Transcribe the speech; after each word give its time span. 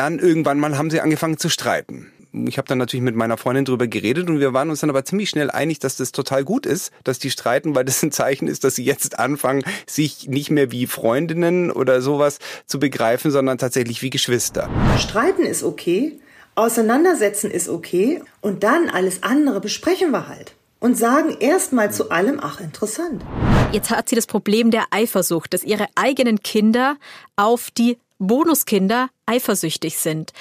dann 0.00 0.18
irgendwann 0.18 0.58
mal 0.58 0.78
haben 0.78 0.88
sie 0.88 1.02
angefangen 1.02 1.36
zu 1.36 1.50
streiten 1.50 2.10
ich 2.32 2.58
habe 2.58 2.68
dann 2.68 2.78
natürlich 2.78 3.02
mit 3.02 3.16
meiner 3.16 3.36
Freundin 3.36 3.64
drüber 3.64 3.88
geredet 3.88 4.28
und 4.28 4.38
wir 4.38 4.52
waren 4.52 4.70
uns 4.70 4.80
dann 4.80 4.90
aber 4.90 5.04
ziemlich 5.04 5.30
schnell 5.30 5.50
einig, 5.50 5.80
dass 5.80 5.96
das 5.96 6.12
total 6.12 6.44
gut 6.44 6.64
ist, 6.64 6.92
dass 7.02 7.18
die 7.18 7.28
streiten, 7.28 7.74
weil 7.74 7.84
das 7.84 8.02
ein 8.02 8.12
Zeichen 8.12 8.46
ist, 8.46 8.62
dass 8.62 8.76
sie 8.76 8.84
jetzt 8.84 9.18
anfangen, 9.18 9.64
sich 9.84 10.28
nicht 10.28 10.48
mehr 10.48 10.70
wie 10.70 10.86
Freundinnen 10.86 11.72
oder 11.72 12.00
sowas 12.00 12.38
zu 12.66 12.78
begreifen, 12.78 13.32
sondern 13.32 13.58
tatsächlich 13.58 14.00
wie 14.02 14.10
Geschwister. 14.10 14.70
Streiten 14.96 15.42
ist 15.42 15.64
okay, 15.64 16.20
auseinandersetzen 16.54 17.50
ist 17.50 17.68
okay 17.68 18.22
und 18.40 18.62
dann 18.62 18.88
alles 18.88 19.24
andere 19.24 19.60
besprechen 19.60 20.12
wir 20.12 20.28
halt 20.28 20.54
und 20.78 20.96
sagen 20.96 21.36
erstmal 21.40 21.92
zu 21.92 22.10
allem, 22.10 22.38
ach 22.40 22.60
interessant. 22.60 23.24
Jetzt 23.72 23.90
hat 23.90 24.08
sie 24.08 24.14
das 24.14 24.26
Problem 24.26 24.70
der 24.70 24.84
Eifersucht, 24.92 25.52
dass 25.52 25.64
ihre 25.64 25.86
eigenen 25.96 26.40
Kinder 26.44 26.96
auf 27.34 27.72
die 27.72 27.98
Bonuskinder 28.20 29.08
eifersüchtig 29.30 29.96
sind. 29.96 30.32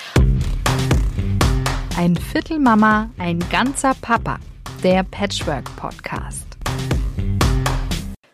Ein 1.96 2.16
Viertel 2.16 2.60
Mama, 2.60 3.12
ein 3.18 3.40
ganzer 3.52 3.94
Papa. 4.02 4.40
Der 4.84 5.04
Patchwork 5.04 5.76
Podcast. 5.76 6.49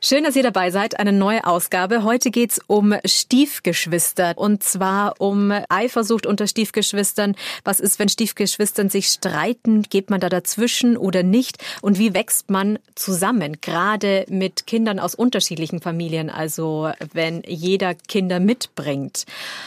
Schön, 0.08 0.24
dass 0.24 0.36
ihr 0.36 0.44
dabei 0.44 0.70
seid. 0.70 1.00
Eine 1.00 1.12
neue 1.12 1.48
Ausgabe. 1.48 2.04
Heute 2.04 2.30
geht's 2.30 2.62
um 2.68 2.94
Stiefgeschwister 3.04 4.34
und 4.36 4.62
zwar 4.62 5.16
um 5.18 5.52
Eifersucht 5.68 6.28
unter 6.28 6.46
Stiefgeschwistern. 6.46 7.34
Was 7.64 7.80
ist, 7.80 7.98
wenn 7.98 8.08
Stiefgeschwistern 8.08 8.90
sich 8.90 9.08
streiten? 9.08 9.82
Geht 9.82 10.12
man 10.12 10.20
da 10.20 10.30
dazwischen 10.30 10.96
oder 10.96 11.24
nicht? 11.24 11.58
Und 11.82 11.98
wie 11.98 12.14
wächst 12.14 12.52
man 12.52 12.78
zusammen? 12.94 13.58
Gerade 13.62 14.28
mit 14.30 14.68
Kindern 14.68 15.00
aus 15.00 15.16
unterschiedlichen 15.16 15.82
Familien, 15.82 16.30
also 16.30 16.92
wenn 17.14 17.42
jeder 17.48 17.96
Kinder 17.96 18.40
mitbringt. 18.40 19.26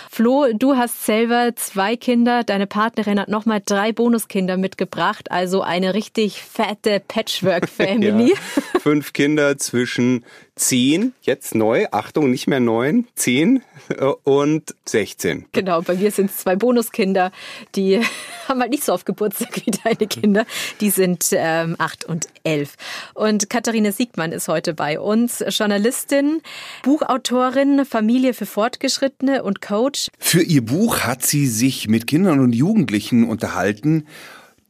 Flo, 0.08 0.52
du 0.52 0.76
hast 0.76 1.04
selber 1.04 1.56
zwei 1.56 1.96
Kinder. 1.96 2.44
Deine 2.44 2.68
Partnerin 2.68 3.18
hat 3.18 3.28
nochmal 3.28 3.60
drei 3.66 3.90
Bonuskinder 3.90 4.56
mitgebracht. 4.56 5.32
Also 5.32 5.62
eine 5.62 5.94
richtig 5.94 6.40
fette 6.40 7.02
Patchwork-Family. 7.08 8.34
ja, 8.34 8.80
fünf 8.80 9.12
Kinder 9.12 9.58
zwischen 9.58 10.22
10, 10.56 11.12
jetzt 11.22 11.54
neu, 11.54 11.86
Achtung, 11.92 12.30
nicht 12.30 12.46
mehr 12.46 12.60
9, 12.60 13.06
10 13.14 13.62
äh, 13.88 14.04
und 14.24 14.74
16. 14.84 15.46
Genau, 15.52 15.82
bei 15.82 15.94
mir 15.94 16.10
sind 16.10 16.30
es 16.30 16.38
zwei 16.38 16.56
Bonuskinder, 16.56 17.32
die 17.74 18.00
haben 18.48 18.60
halt 18.60 18.70
nicht 18.70 18.84
so 18.84 18.92
oft 18.92 19.06
Geburtstag 19.06 19.56
wie 19.64 19.70
deine 19.70 20.06
Kinder. 20.08 20.46
Die 20.80 20.90
sind 20.90 21.28
ähm, 21.32 21.76
8 21.78 22.04
und 22.04 22.26
11. 22.44 22.74
Und 23.14 23.50
Katharina 23.50 23.92
Siegmann 23.92 24.32
ist 24.32 24.48
heute 24.48 24.74
bei 24.74 24.98
uns, 24.98 25.44
Journalistin, 25.48 26.42
Buchautorin, 26.82 27.84
Familie 27.84 28.34
für 28.34 28.46
Fortgeschrittene 28.46 29.42
und 29.42 29.60
Coach. 29.60 30.08
Für 30.18 30.42
ihr 30.42 30.64
Buch 30.64 31.00
hat 31.00 31.24
sie 31.24 31.46
sich 31.46 31.88
mit 31.88 32.06
Kindern 32.06 32.40
und 32.40 32.54
Jugendlichen 32.54 33.28
unterhalten 33.28 34.06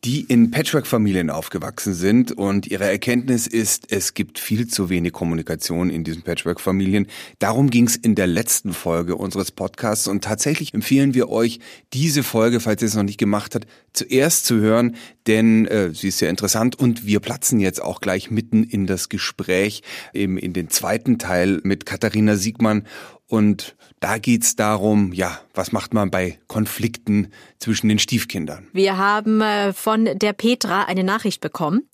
die 0.04 0.20
in 0.20 0.50
Patchwork-Familien 0.50 1.30
aufgewachsen 1.30 1.94
sind. 1.94 2.32
Und 2.32 2.66
ihre 2.66 2.84
Erkenntnis 2.84 3.46
ist, 3.46 3.91
es 3.91 4.14
gibt 4.14 4.38
viel 4.38 4.68
zu 4.68 4.90
wenig 4.90 5.12
Kommunikation 5.12 5.90
in 5.90 6.05
diesen 6.05 6.22
Patchwork-Familien. 6.22 7.06
Darum 7.38 7.70
ging 7.70 7.86
es 7.86 7.96
in 7.96 8.14
der 8.14 8.27
letzten 8.27 8.72
Folge 8.72 9.16
unseres 9.16 9.50
Podcasts. 9.50 10.06
Und 10.06 10.22
tatsächlich 10.22 10.74
empfehlen 10.74 11.14
wir 11.14 11.28
euch, 11.28 11.58
diese 11.92 12.22
Folge, 12.22 12.60
falls 12.60 12.82
ihr 12.82 12.88
es 12.88 12.94
noch 12.94 13.02
nicht 13.02 13.18
gemacht 13.18 13.55
habt, 13.55 13.66
zuerst 13.92 14.46
zu 14.46 14.56
hören, 14.60 14.94
denn 15.27 15.66
äh, 15.66 15.92
sie 15.92 16.08
ist 16.08 16.18
sehr 16.18 16.30
interessant. 16.30 16.78
Und 16.78 17.05
wir 17.05 17.20
platzen 17.20 17.58
jetzt 17.58 17.83
auch 17.83 18.00
gleich 18.00 18.30
mitten 18.30 18.62
in 18.62 18.86
das 18.86 19.08
Gespräch, 19.08 19.83
eben 20.14 20.38
in 20.38 20.52
den 20.52 20.70
zweiten 20.70 21.18
Teil 21.18 21.60
mit 21.64 21.86
Katharina 21.86 22.36
Siegmann 22.36 22.84
und 23.28 23.76
da 24.00 24.16
geht's 24.18 24.56
darum, 24.56 25.12
ja, 25.12 25.38
was 25.52 25.70
macht 25.70 25.92
man 25.92 26.10
bei 26.10 26.38
Konflikten 26.46 27.30
zwischen 27.58 27.88
den 27.88 27.98
Stiefkindern? 27.98 28.68
Wir 28.72 28.96
haben 28.96 29.42
äh, 29.42 29.72
von 29.74 30.06
der 30.06 30.32
Petra 30.32 30.84
eine 30.84 31.04
Nachricht 31.04 31.42
bekommen. 31.42 31.88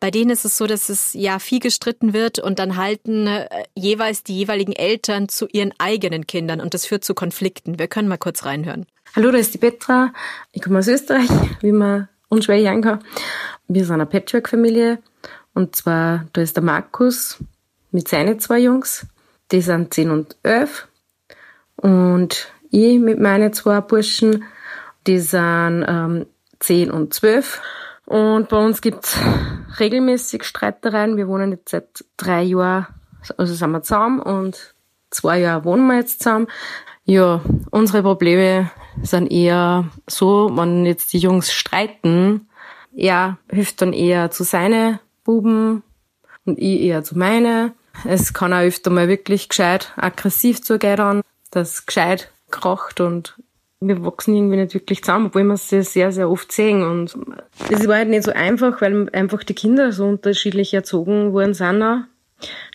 Bei 0.00 0.10
denen 0.10 0.30
ist 0.30 0.44
es 0.44 0.56
so, 0.58 0.66
dass 0.66 0.88
es 0.88 1.12
ja 1.12 1.38
viel 1.38 1.60
gestritten 1.60 2.12
wird 2.12 2.40
und 2.40 2.58
dann 2.58 2.76
halten 2.76 3.28
äh, 3.28 3.48
jeweils 3.76 4.24
die 4.24 4.36
jeweiligen 4.36 4.72
Eltern 4.72 5.28
zu 5.28 5.46
ihren 5.52 5.72
eigenen 5.78 6.26
Kindern 6.26 6.60
und 6.60 6.74
das 6.74 6.84
führt 6.84 7.04
zu 7.04 7.14
Konflikten. 7.14 7.78
Wir 7.78 7.86
können 7.86 8.08
mal 8.08 8.18
kurz 8.18 8.44
reinhören. 8.44 8.86
Hallo, 9.14 9.30
da 9.30 9.38
ist 9.38 9.54
die 9.54 9.58
Petra. 9.58 10.12
Ich 10.52 10.62
komme 10.62 10.80
aus 10.80 10.88
Österreich, 10.88 11.28
wie 11.60 11.72
man 11.72 12.08
unschwer 12.28 12.58
hören 12.58 12.82
kann. 12.82 13.04
Wir 13.68 13.84
sind 13.84 13.94
eine 13.94 14.06
Patchwork-Familie 14.06 14.98
und 15.54 15.76
zwar 15.76 16.26
da 16.32 16.40
ist 16.40 16.56
der 16.56 16.64
Markus 16.64 17.38
mit 17.92 18.08
seinen 18.08 18.40
zwei 18.40 18.58
Jungs 18.58 19.06
die 19.50 19.60
sind 19.60 19.92
10 19.92 20.10
und 20.10 20.36
11. 20.42 20.88
Und 21.76 22.52
ich 22.70 22.98
mit 22.98 23.20
meinen 23.20 23.52
zwei 23.52 23.80
Burschen, 23.80 24.44
die 25.06 25.18
sind 25.18 25.84
ähm, 25.86 26.26
10 26.60 26.90
und 26.90 27.12
12. 27.12 27.60
Und 28.06 28.48
bei 28.48 28.56
uns 28.56 28.80
gibt's 28.80 29.18
regelmäßig 29.78 30.44
Streitereien. 30.44 31.16
Wir 31.16 31.28
wohnen 31.28 31.52
jetzt 31.52 31.70
seit 31.70 32.04
drei 32.16 32.42
Jahren, 32.42 32.86
also 33.36 33.54
sind 33.54 33.70
wir 33.70 33.82
zusammen 33.82 34.20
und 34.20 34.74
zwei 35.10 35.40
Jahre 35.40 35.64
wohnen 35.64 35.86
wir 35.86 35.96
jetzt 35.96 36.22
zusammen. 36.22 36.46
Ja, 37.04 37.40
unsere 37.70 38.02
Probleme 38.02 38.70
sind 39.02 39.30
eher 39.30 39.86
so, 40.06 40.50
wenn 40.54 40.86
jetzt 40.86 41.12
die 41.12 41.18
Jungs 41.18 41.52
streiten, 41.52 42.48
er 42.94 43.38
hilft 43.50 43.80
dann 43.82 43.92
eher 43.92 44.30
zu 44.30 44.44
seinen 44.44 44.98
Buben 45.24 45.82
und 46.44 46.58
ich 46.58 46.82
eher 46.82 47.02
zu 47.02 47.18
meinen. 47.18 47.72
Es 48.04 48.32
kann 48.32 48.52
auch 48.52 48.60
öfter 48.60 48.90
mal 48.90 49.08
wirklich 49.08 49.48
gescheit 49.48 49.92
aggressiv 49.96 50.62
zugehen, 50.62 51.22
dass 51.50 51.86
gescheit 51.86 52.30
kracht 52.50 53.00
und 53.00 53.34
wir 53.80 54.04
wachsen 54.04 54.36
irgendwie 54.36 54.56
nicht 54.56 54.74
wirklich 54.74 55.02
zusammen, 55.02 55.26
obwohl 55.26 55.44
wir 55.44 55.54
es 55.54 55.68
sehr, 55.68 56.12
sehr 56.12 56.30
oft 56.30 56.52
sehen. 56.52 56.84
Und 56.84 57.16
es 57.68 57.88
war 57.88 57.96
halt 57.96 58.08
nicht 58.08 58.22
so 58.22 58.32
einfach, 58.32 58.80
weil 58.80 59.08
einfach 59.12 59.42
die 59.42 59.54
Kinder 59.54 59.90
so 59.90 60.06
unterschiedlich 60.06 60.72
erzogen 60.72 61.32
worden 61.32 61.54
sind. 61.54 61.82
Auch. 61.82 61.98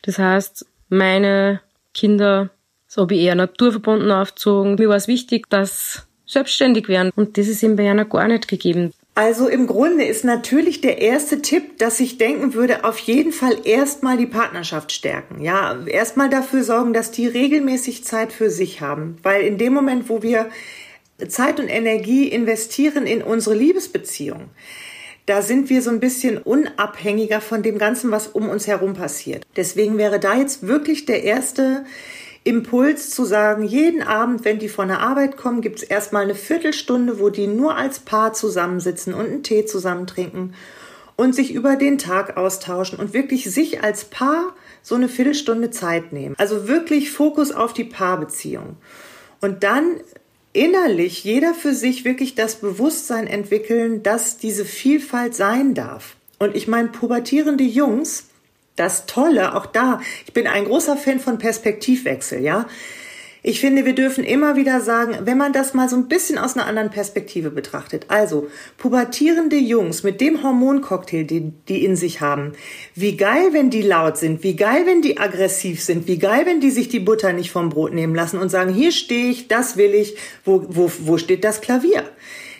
Das 0.01 0.19
heißt, 0.19 0.65
meine 0.89 1.61
Kinder 1.93 2.49
so 2.87 3.01
habe 3.01 3.15
ich 3.15 3.21
eher 3.21 3.35
naturverbunden 3.35 4.11
aufgezogen. 4.11 4.75
Mir 4.75 4.89
war 4.89 4.95
es 4.95 5.07
wichtig, 5.07 5.49
dass 5.49 6.07
selbstständig 6.25 6.87
werden. 6.87 7.11
Und 7.15 7.37
das 7.37 7.47
ist 7.47 7.63
ihm 7.63 7.75
bei 7.75 7.89
einer 7.89 8.05
gar 8.05 8.27
nicht 8.27 8.47
gegeben. 8.47 8.93
Also 9.17 9.47
im 9.47 9.65
Grunde 9.65 10.05
ist 10.05 10.23
natürlich 10.23 10.79
der 10.79 11.01
erste 11.01 11.41
Tipp, 11.41 11.79
dass 11.79 11.99
ich 11.99 12.19
denken 12.19 12.53
würde, 12.53 12.83
auf 12.83 12.99
jeden 12.99 13.31
Fall 13.31 13.57
erstmal 13.63 14.15
die 14.15 14.27
Partnerschaft 14.27 14.91
stärken. 14.91 15.41
Ja, 15.41 15.75
erstmal 15.87 16.29
dafür 16.29 16.63
sorgen, 16.63 16.93
dass 16.93 17.09
die 17.09 17.25
regelmäßig 17.25 18.03
Zeit 18.03 18.31
für 18.31 18.51
sich 18.51 18.79
haben. 18.79 19.17
Weil 19.23 19.41
in 19.41 19.57
dem 19.57 19.73
Moment, 19.73 20.07
wo 20.07 20.21
wir 20.21 20.51
Zeit 21.29 21.59
und 21.59 21.67
Energie 21.67 22.27
investieren 22.27 23.07
in 23.07 23.23
unsere 23.23 23.55
Liebesbeziehung, 23.55 24.51
da 25.25 25.41
sind 25.41 25.71
wir 25.71 25.81
so 25.81 25.89
ein 25.89 25.99
bisschen 25.99 26.37
unabhängiger 26.37 27.41
von 27.41 27.63
dem 27.63 27.79
Ganzen, 27.79 28.11
was 28.11 28.27
um 28.27 28.47
uns 28.49 28.67
herum 28.67 28.93
passiert. 28.93 29.47
Deswegen 29.55 29.97
wäre 29.97 30.19
da 30.19 30.37
jetzt 30.37 30.67
wirklich 30.67 31.07
der 31.07 31.23
erste 31.23 31.85
Impuls 32.47 33.09
zu 33.09 33.25
sagen, 33.25 33.63
jeden 33.63 34.01
Abend, 34.01 34.45
wenn 34.45 34.57
die 34.57 34.69
von 34.69 34.87
der 34.87 35.01
Arbeit 35.01 35.35
kommen, 35.35 35.61
gibt 35.61 35.79
es 35.79 35.83
erstmal 35.83 36.23
eine 36.23 36.33
Viertelstunde, 36.33 37.19
wo 37.19 37.29
die 37.29 37.45
nur 37.45 37.75
als 37.75 37.99
Paar 37.99 38.31
zusammensitzen 38.33 39.13
und 39.13 39.25
einen 39.25 39.43
Tee 39.43 39.65
zusammen 39.65 40.07
trinken 40.07 40.53
und 41.17 41.35
sich 41.35 41.53
über 41.53 41.75
den 41.75 41.97
Tag 41.97 42.37
austauschen 42.37 42.99
und 42.99 43.13
wirklich 43.13 43.51
sich 43.51 43.83
als 43.83 44.05
Paar 44.05 44.55
so 44.81 44.95
eine 44.95 45.09
Viertelstunde 45.09 45.71
Zeit 45.71 46.13
nehmen. 46.13 46.35
Also 46.37 46.69
wirklich 46.69 47.11
Fokus 47.11 47.51
auf 47.51 47.73
die 47.73 47.83
Paarbeziehung. 47.83 48.77
Und 49.41 49.63
dann 49.63 49.99
innerlich 50.53 51.25
jeder 51.25 51.53
für 51.53 51.73
sich 51.73 52.05
wirklich 52.05 52.35
das 52.35 52.55
Bewusstsein 52.55 53.27
entwickeln, 53.27 54.03
dass 54.03 54.37
diese 54.37 54.63
Vielfalt 54.63 55.35
sein 55.35 55.73
darf. 55.73 56.15
Und 56.39 56.55
ich 56.55 56.67
meine, 56.67 56.87
pubertierende 56.89 57.65
Jungs, 57.65 58.29
das 58.77 59.05
Tolle, 59.05 59.55
auch 59.55 59.65
da, 59.65 59.99
ich 60.25 60.33
bin 60.33 60.47
ein 60.47 60.65
großer 60.65 60.95
Fan 60.95 61.19
von 61.19 61.37
Perspektivwechsel, 61.37 62.41
ja. 62.41 62.67
Ich 63.43 63.61
finde, 63.61 63.85
wir 63.85 63.93
dürfen 63.93 64.23
immer 64.23 64.55
wieder 64.57 64.81
sagen, 64.81 65.19
wenn 65.21 65.37
man 65.37 65.53
das 65.53 65.73
mal 65.73 65.87
so 65.87 65.95
ein 65.95 66.09
bisschen 66.09 66.37
aus 66.37 66.57
einer 66.57 66.65
anderen 66.65 66.89
Perspektive 66.89 67.49
betrachtet. 67.49 68.07
Also, 68.09 68.47
pubertierende 68.77 69.55
Jungs 69.55 70.03
mit 70.03 70.19
dem 70.19 70.43
Hormoncocktail, 70.43 71.23
die 71.23 71.53
die 71.69 71.85
in 71.85 71.95
sich 71.95 72.19
haben. 72.19 72.53
Wie 72.93 73.15
geil, 73.15 73.49
wenn 73.51 73.69
die 73.69 73.83
laut 73.83 74.17
sind. 74.17 74.43
Wie 74.43 74.57
geil, 74.57 74.85
wenn 74.85 75.01
die 75.01 75.17
aggressiv 75.17 75.81
sind. 75.81 76.07
Wie 76.07 76.17
geil, 76.17 76.45
wenn 76.45 76.59
die 76.59 76.71
sich 76.71 76.89
die 76.89 76.99
Butter 76.99 77.31
nicht 77.31 77.51
vom 77.51 77.69
Brot 77.69 77.93
nehmen 77.93 78.15
lassen 78.15 78.39
und 78.39 78.49
sagen, 78.49 78.73
hier 78.73 78.91
stehe 78.91 79.29
ich, 79.29 79.47
das 79.47 79.77
will 79.77 79.93
ich. 79.93 80.17
Wo, 80.43 80.65
wo, 80.67 80.91
wo 80.99 81.17
steht 81.17 81.45
das 81.45 81.61
Klavier? 81.61 82.03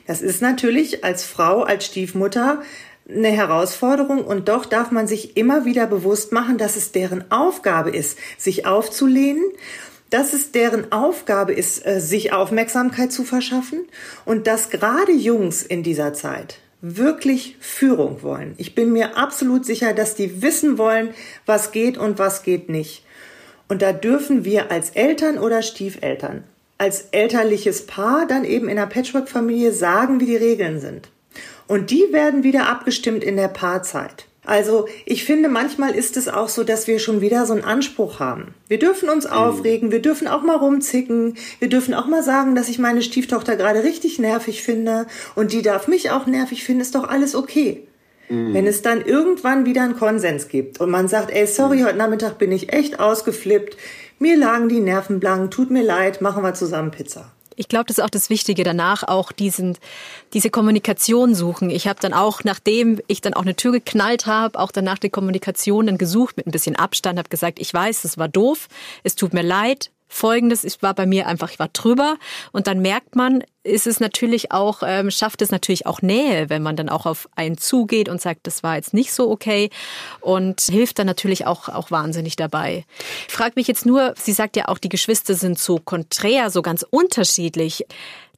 Das 0.06 0.22
ist 0.22 0.42
natürlich 0.42 1.04
als 1.04 1.25
Frau, 1.25 1.63
als 1.63 1.86
Stiefmutter 1.86 2.62
eine 3.09 3.30
Herausforderung 3.30 4.24
und 4.24 4.50
doch 4.50 4.65
darf 4.65 4.92
man 4.92 5.07
sich 5.07 5.38
immer 5.38 5.65
wieder 5.65 5.88
bewusst 5.88 6.31
machen, 6.31 6.57
dass 6.57 6.75
es 6.75 6.92
deren 6.92 7.31
Aufgabe 7.31 7.89
ist, 7.89 8.18
sich 8.38 8.65
aufzulehnen, 8.65 9.44
dass 10.09 10.33
es 10.33 10.51
deren 10.51 10.92
Aufgabe 10.92 11.54
ist, 11.54 11.86
äh, 11.86 12.00
sich 12.00 12.33
Aufmerksamkeit 12.33 13.12
zu 13.12 13.24
verschaffen 13.24 13.86
und 14.25 14.48
dass 14.48 14.69
gerade 14.69 15.12
Jungs 15.12 15.63
in 15.63 15.83
dieser 15.83 16.13
Zeit 16.13 16.59
wirklich 16.81 17.57
Führung 17.59 18.21
wollen. 18.21 18.54
Ich 18.57 18.75
bin 18.75 18.92
mir 18.92 19.18
absolut 19.18 19.65
sicher, 19.65 19.94
dass 19.94 20.15
die 20.15 20.42
wissen 20.42 20.77
wollen, 20.77 21.10
was 21.45 21.71
geht 21.71 21.98
und 21.98 22.19
was 22.19 22.44
geht 22.44 22.69
nicht. 22.69 23.03
Und 23.68 23.81
da 23.81 23.92
dürfen 23.92 24.45
wir 24.45 24.71
als 24.71 24.92
Eltern 24.92 25.38
oder 25.39 25.62
Stiefeltern 25.62 26.44
als 26.77 27.07
elterliches 27.12 27.86
Paar 27.86 28.27
dann 28.27 28.45
eben 28.45 28.69
in 28.69 28.77
einer 28.77 28.88
Patchwork-Familie 28.88 29.71
sagen, 29.71 30.19
wie 30.19 30.25
die 30.25 30.36
Regeln 30.36 30.80
sind. 30.80 31.10
Und 31.68 31.92
die 31.92 32.06
werden 32.12 32.44
wieder 32.44 32.68
abgestimmt 32.68 33.24
in 33.24 33.38
der 33.38 33.50
Paarzeit. 33.50 34.25
Also 34.48 34.88
ich 35.06 35.25
finde, 35.25 35.50
manchmal 35.50 35.94
ist 35.94 36.16
es 36.16 36.30
auch 36.30 36.48
so, 36.48 36.63
dass 36.63 36.88
wir 36.88 37.00
schon 37.00 37.19
wieder 37.19 37.45
so 37.45 37.51
einen 37.51 37.66
Anspruch 37.66 38.22
haben. 38.22 38.54
Wir 38.69 38.80
dürfen 38.80 39.10
uns 39.10 39.25
mhm. 39.25 39.34
aufregen, 39.34 39.92
wir 39.92 40.01
dürfen 40.01 40.30
auch 40.30 40.42
mal 40.42 40.56
rumzicken, 40.56 41.36
wir 41.60 41.68
dürfen 41.68 41.94
auch 41.94 42.07
mal 42.07 42.24
sagen, 42.24 42.56
dass 42.56 42.69
ich 42.69 42.80
meine 42.80 43.01
Stieftochter 43.01 43.57
gerade 43.57 43.84
richtig 43.84 44.19
nervig 44.19 44.63
finde 44.63 45.06
und 45.36 45.51
die 45.51 45.62
darf 45.62 45.89
mich 45.89 46.12
auch 46.12 46.28
nervig 46.28 46.63
finden, 46.63 46.81
ist 46.81 46.95
doch 46.95 47.10
alles 47.10 47.36
okay. 47.36 47.88
Mhm. 48.30 48.54
Wenn 48.54 48.68
es 48.68 48.81
dann 48.81 49.01
irgendwann 49.01 49.66
wieder 49.66 49.81
einen 49.81 49.98
Konsens 49.98 50.48
gibt 50.48 50.80
und 50.80 50.89
man 50.89 51.10
sagt, 51.10 51.30
ey, 51.30 51.45
sorry, 51.45 51.81
mhm. 51.81 51.86
heute 51.88 51.98
Nachmittag 51.98 52.38
bin 52.38 52.54
ich 52.54 52.72
echt 52.72 53.01
ausgeflippt, 53.01 53.75
mir 54.18 54.38
lagen 54.38 54.69
die 54.69 54.80
Nerven 54.80 55.19
blank, 55.19 55.51
tut 55.51 55.72
mir 55.72 55.84
leid, 55.84 56.22
machen 56.22 56.42
wir 56.42 56.54
zusammen 56.54 56.92
Pizza. 56.92 57.34
Ich 57.59 57.68
glaube, 57.68 57.86
das 57.86 57.98
ist 57.98 58.04
auch 58.04 58.09
das 58.09 58.30
Wichtige, 58.30 58.63
danach 58.63 59.04
auch 59.04 59.31
diesen, 59.31 59.77
diese 60.33 60.51
Kommunikation 60.51 61.33
suchen. 61.33 61.71
Ich 61.71 61.88
habe 61.88 62.00
dann 62.00 62.13
auch, 62.13 62.44
nachdem 62.44 63.01
ich 63.07 63.19
dann 63.19 63.33
auch 63.33 63.42
eine 63.42 63.56
Tür 63.56 63.71
geknallt 63.71 64.27
habe, 64.27 64.59
auch 64.59 64.71
danach 64.71 65.00
die 65.00 65.09
Kommunikation 65.09 65.88
dann 65.88 65.98
gesucht 65.98 66.38
mit 66.38 66.45
ein 66.45 66.51
bisschen 66.51 66.75
Abstand, 66.75 67.18
habe 67.18 67.30
gesagt, 67.30 67.59
ich 67.59 67.74
weiß, 67.74 68.04
das 68.04 68.19
war 68.19 68.27
doof, 68.27 68.68
es 69.04 69.15
tut 69.15 69.33
mir 69.33 69.42
leid, 69.42 69.89
Folgendes, 70.07 70.63
ich 70.63 70.81
war 70.81 70.94
bei 70.94 71.06
mir 71.06 71.27
einfach, 71.27 71.51
ich 71.51 71.59
war 71.59 71.68
drüber 71.69 72.18
und 72.51 72.68
dann 72.68 72.81
merkt 72.81 73.15
man, 73.15 73.44
ist 73.63 73.88
es 73.88 74.00
natürlich 74.00 74.51
auch, 74.51 74.81
ähm, 74.86 75.12
schafft 75.12 75.42
es 75.42 75.51
natürlich 75.51 75.86
auch 75.86 76.01
Nähe, 76.01 76.50
wenn 76.50 76.63
man 76.63 76.75
dann 76.75 76.89
auch 76.89 77.06
auf 77.06 77.27
einen 77.36 77.57
zugeht 77.57 78.07
und 78.07 78.21
sagt, 78.21 78.48
das 78.48 78.63
war 78.63 78.75
jetzt 78.75 78.94
nicht 78.94 79.12
so 79.13 79.30
okay 79.30 79.69
und 80.21 80.62
hilft 80.62 81.00
dann 81.00 81.07
natürlich 81.07 81.45
auch, 81.45 81.68
auch 81.68 81.92
wahnsinnig 81.92 82.38
dabei. 82.38 82.86
Ich 83.27 83.33
frage 83.33 83.54
mich 83.56 83.68
jetzt 83.68 83.86
nur, 83.86 84.13
sie 84.18 84.31
sagt 84.31 84.56
ja 84.56 84.69
auch, 84.69 84.77
die 84.77 84.89
Geschwister 84.89 85.33
sind 85.33 85.59
so 85.59 85.77
konträr, 85.77 86.50
so 86.50 86.62
ganz 86.62 86.86
unterschiedlich 86.89 87.86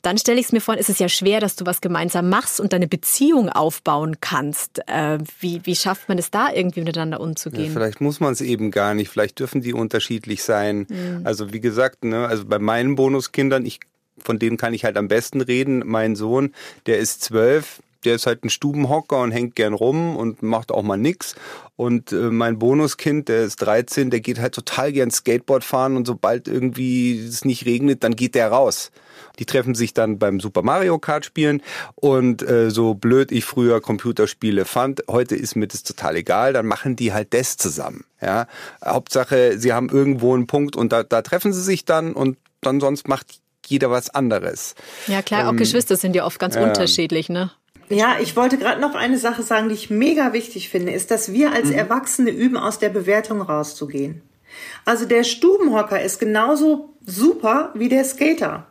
dann 0.01 0.17
stelle 0.17 0.39
ich 0.39 0.47
es 0.47 0.51
mir 0.51 0.61
vor, 0.61 0.77
ist 0.77 0.89
es 0.89 0.99
ja 0.99 1.09
schwer, 1.09 1.39
dass 1.39 1.55
du 1.55 1.65
was 1.65 1.81
gemeinsam 1.81 2.29
machst 2.29 2.59
und 2.59 2.71
deine 2.71 2.87
Beziehung 2.87 3.49
aufbauen 3.49 4.17
kannst. 4.21 4.81
Äh, 4.87 5.19
wie, 5.39 5.61
wie 5.65 5.75
schafft 5.75 6.07
man 6.07 6.17
es 6.17 6.31
da 6.31 6.51
irgendwie 6.53 6.81
miteinander 6.81 7.19
umzugehen? 7.19 7.65
Ja, 7.65 7.71
vielleicht 7.71 7.99
muss 7.99 8.19
man 8.19 8.31
es 8.31 8.41
eben 8.41 8.71
gar 8.71 8.93
nicht, 8.93 9.09
vielleicht 9.09 9.39
dürfen 9.39 9.61
die 9.61 9.73
unterschiedlich 9.73 10.43
sein. 10.43 10.87
Mhm. 10.89 11.21
Also 11.25 11.51
wie 11.51 11.59
gesagt, 11.59 12.05
ne, 12.05 12.27
also 12.27 12.45
bei 12.45 12.59
meinen 12.59 12.95
Bonuskindern, 12.95 13.65
ich, 13.65 13.81
von 14.17 14.39
denen 14.39 14.57
kann 14.57 14.73
ich 14.73 14.85
halt 14.85 14.97
am 14.97 15.09
besten 15.09 15.41
reden. 15.41 15.83
Mein 15.85 16.15
Sohn, 16.15 16.53
der 16.85 16.99
ist 16.99 17.21
zwölf, 17.21 17.81
der 18.05 18.15
ist 18.15 18.25
halt 18.25 18.45
ein 18.45 18.49
Stubenhocker 18.49 19.21
und 19.21 19.31
hängt 19.31 19.55
gern 19.55 19.73
rum 19.73 20.15
und 20.15 20.41
macht 20.41 20.71
auch 20.71 20.83
mal 20.83 20.97
nix. 20.97 21.35
Und 21.75 22.13
äh, 22.13 22.29
mein 22.31 22.57
Bonuskind, 22.57 23.27
der 23.27 23.41
ist 23.41 23.57
13, 23.57 24.09
der 24.09 24.21
geht 24.21 24.39
halt 24.39 24.53
total 24.53 24.93
gern 24.93 25.11
Skateboard 25.11 25.65
fahren 25.65 25.97
und 25.97 26.07
sobald 26.07 26.47
irgendwie 26.47 27.19
es 27.19 27.43
nicht 27.43 27.65
regnet, 27.65 28.03
dann 28.03 28.15
geht 28.15 28.35
der 28.35 28.49
raus. 28.49 28.91
Die 29.39 29.45
treffen 29.45 29.73
sich 29.73 29.93
dann 29.93 30.19
beim 30.19 30.39
Super 30.39 30.61
Mario 30.61 30.99
Kart 30.99 31.25
spielen 31.25 31.61
und 31.95 32.41
äh, 32.41 32.69
so 32.69 32.93
blöd 32.93 33.31
ich 33.31 33.45
früher 33.45 33.81
Computerspiele 33.81 34.65
fand, 34.65 35.03
heute 35.09 35.35
ist 35.35 35.55
mir 35.55 35.67
das 35.67 35.83
total 35.83 36.17
egal, 36.17 36.53
dann 36.53 36.65
machen 36.65 36.95
die 36.95 37.13
halt 37.13 37.33
das 37.33 37.57
zusammen. 37.57 38.05
Ja, 38.21 38.47
Hauptsache, 38.83 39.57
sie 39.57 39.73
haben 39.73 39.89
irgendwo 39.89 40.33
einen 40.33 40.47
Punkt 40.47 40.75
und 40.75 40.91
da, 40.91 41.03
da 41.03 41.21
treffen 41.21 41.53
sie 41.53 41.61
sich 41.61 41.85
dann 41.85 42.13
und 42.13 42.37
dann 42.61 42.79
sonst 42.81 43.07
macht 43.07 43.39
jeder 43.65 43.89
was 43.91 44.09
anderes. 44.09 44.75
Ja 45.07 45.21
klar, 45.21 45.41
ähm, 45.41 45.47
auch 45.47 45.55
Geschwister 45.55 45.95
sind 45.95 46.15
ja 46.15 46.25
oft 46.25 46.39
ganz 46.39 46.55
äh, 46.55 46.63
unterschiedlich, 46.63 47.29
ne? 47.29 47.51
Ja, 47.89 48.17
ich 48.21 48.35
wollte 48.35 48.57
gerade 48.57 48.79
noch 48.79 48.93
eine 48.93 49.17
Sache 49.17 49.41
sagen, 49.41 49.69
die 49.69 49.75
ich 49.75 49.89
mega 49.89 50.31
wichtig 50.33 50.69
finde, 50.69 50.91
ist, 50.91 51.09
dass 51.09 51.33
wir 51.33 51.53
als 51.53 51.69
mhm. 51.69 51.75
Erwachsene 51.75 52.29
üben, 52.29 52.57
aus 52.57 52.77
der 52.77 52.89
Bewertung 52.89 53.41
rauszugehen. 53.41 54.21
Also 54.85 55.05
der 55.05 55.23
Stubenhocker 55.23 56.01
ist 56.01 56.19
genauso 56.19 56.93
super 57.05 57.71
wie 57.73 57.89
der 57.89 58.03
Skater. 58.03 58.67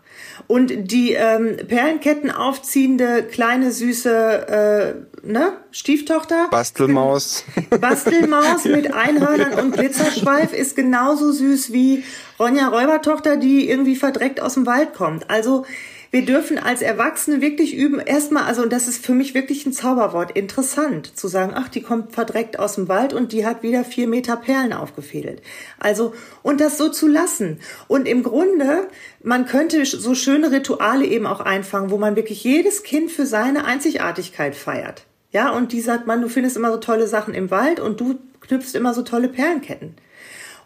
Und 0.46 0.90
die 0.90 1.12
ähm, 1.12 1.56
Perlenketten 1.68 2.30
aufziehende 2.30 3.22
kleine 3.24 3.72
süße 3.72 5.04
äh, 5.22 5.26
ne? 5.26 5.52
Stieftochter. 5.70 6.48
Bastelmaus. 6.50 7.44
Bastelmaus 7.80 8.64
mit 8.64 8.92
Einhörnern 8.92 9.54
und 9.54 9.72
Glitzerschweif 9.72 10.52
ist 10.52 10.76
genauso 10.76 11.32
süß 11.32 11.72
wie 11.72 12.04
Ronja 12.38 12.68
Räubertochter, 12.68 13.36
die 13.36 13.68
irgendwie 13.68 13.96
verdreckt 13.96 14.40
aus 14.40 14.54
dem 14.54 14.66
Wald 14.66 14.94
kommt. 14.94 15.30
Also 15.30 15.64
wir 16.10 16.24
dürfen 16.24 16.58
als 16.58 16.80
Erwachsene 16.80 17.40
wirklich 17.40 17.74
üben, 17.76 18.00
erstmal, 18.00 18.44
also 18.44 18.62
und 18.62 18.72
das 18.72 18.88
ist 18.88 19.04
für 19.04 19.12
mich 19.12 19.34
wirklich 19.34 19.66
ein 19.66 19.72
Zauberwort, 19.72 20.30
interessant, 20.30 21.18
zu 21.18 21.28
sagen, 21.28 21.52
ach, 21.54 21.68
die 21.68 21.82
kommt 21.82 22.12
verdreckt 22.12 22.58
aus 22.58 22.76
dem 22.76 22.88
Wald 22.88 23.12
und 23.12 23.32
die 23.32 23.44
hat 23.44 23.62
wieder 23.62 23.84
vier 23.84 24.08
Meter 24.08 24.36
Perlen 24.36 24.72
aufgefädelt. 24.72 25.42
Also, 25.78 26.14
und 26.42 26.60
das 26.60 26.78
so 26.78 26.88
zu 26.88 27.08
lassen. 27.08 27.60
Und 27.88 28.08
im 28.08 28.22
Grunde, 28.22 28.88
man 29.22 29.44
könnte 29.44 29.84
so 29.84 30.14
schöne 30.14 30.50
Rituale 30.50 31.04
eben 31.04 31.26
auch 31.26 31.40
einfangen, 31.40 31.90
wo 31.90 31.98
man 31.98 32.16
wirklich 32.16 32.42
jedes 32.42 32.82
Kind 32.82 33.10
für 33.10 33.26
seine 33.26 33.66
Einzigartigkeit 33.66 34.56
feiert. 34.56 35.04
Ja, 35.30 35.50
und 35.50 35.72
die 35.72 35.82
sagt 35.82 36.06
man, 36.06 36.22
du 36.22 36.28
findest 36.28 36.56
immer 36.56 36.72
so 36.72 36.78
tolle 36.78 37.06
Sachen 37.06 37.34
im 37.34 37.50
Wald 37.50 37.80
und 37.80 38.00
du 38.00 38.18
knüpfst 38.40 38.74
immer 38.74 38.94
so 38.94 39.02
tolle 39.02 39.28
Perlenketten. 39.28 39.94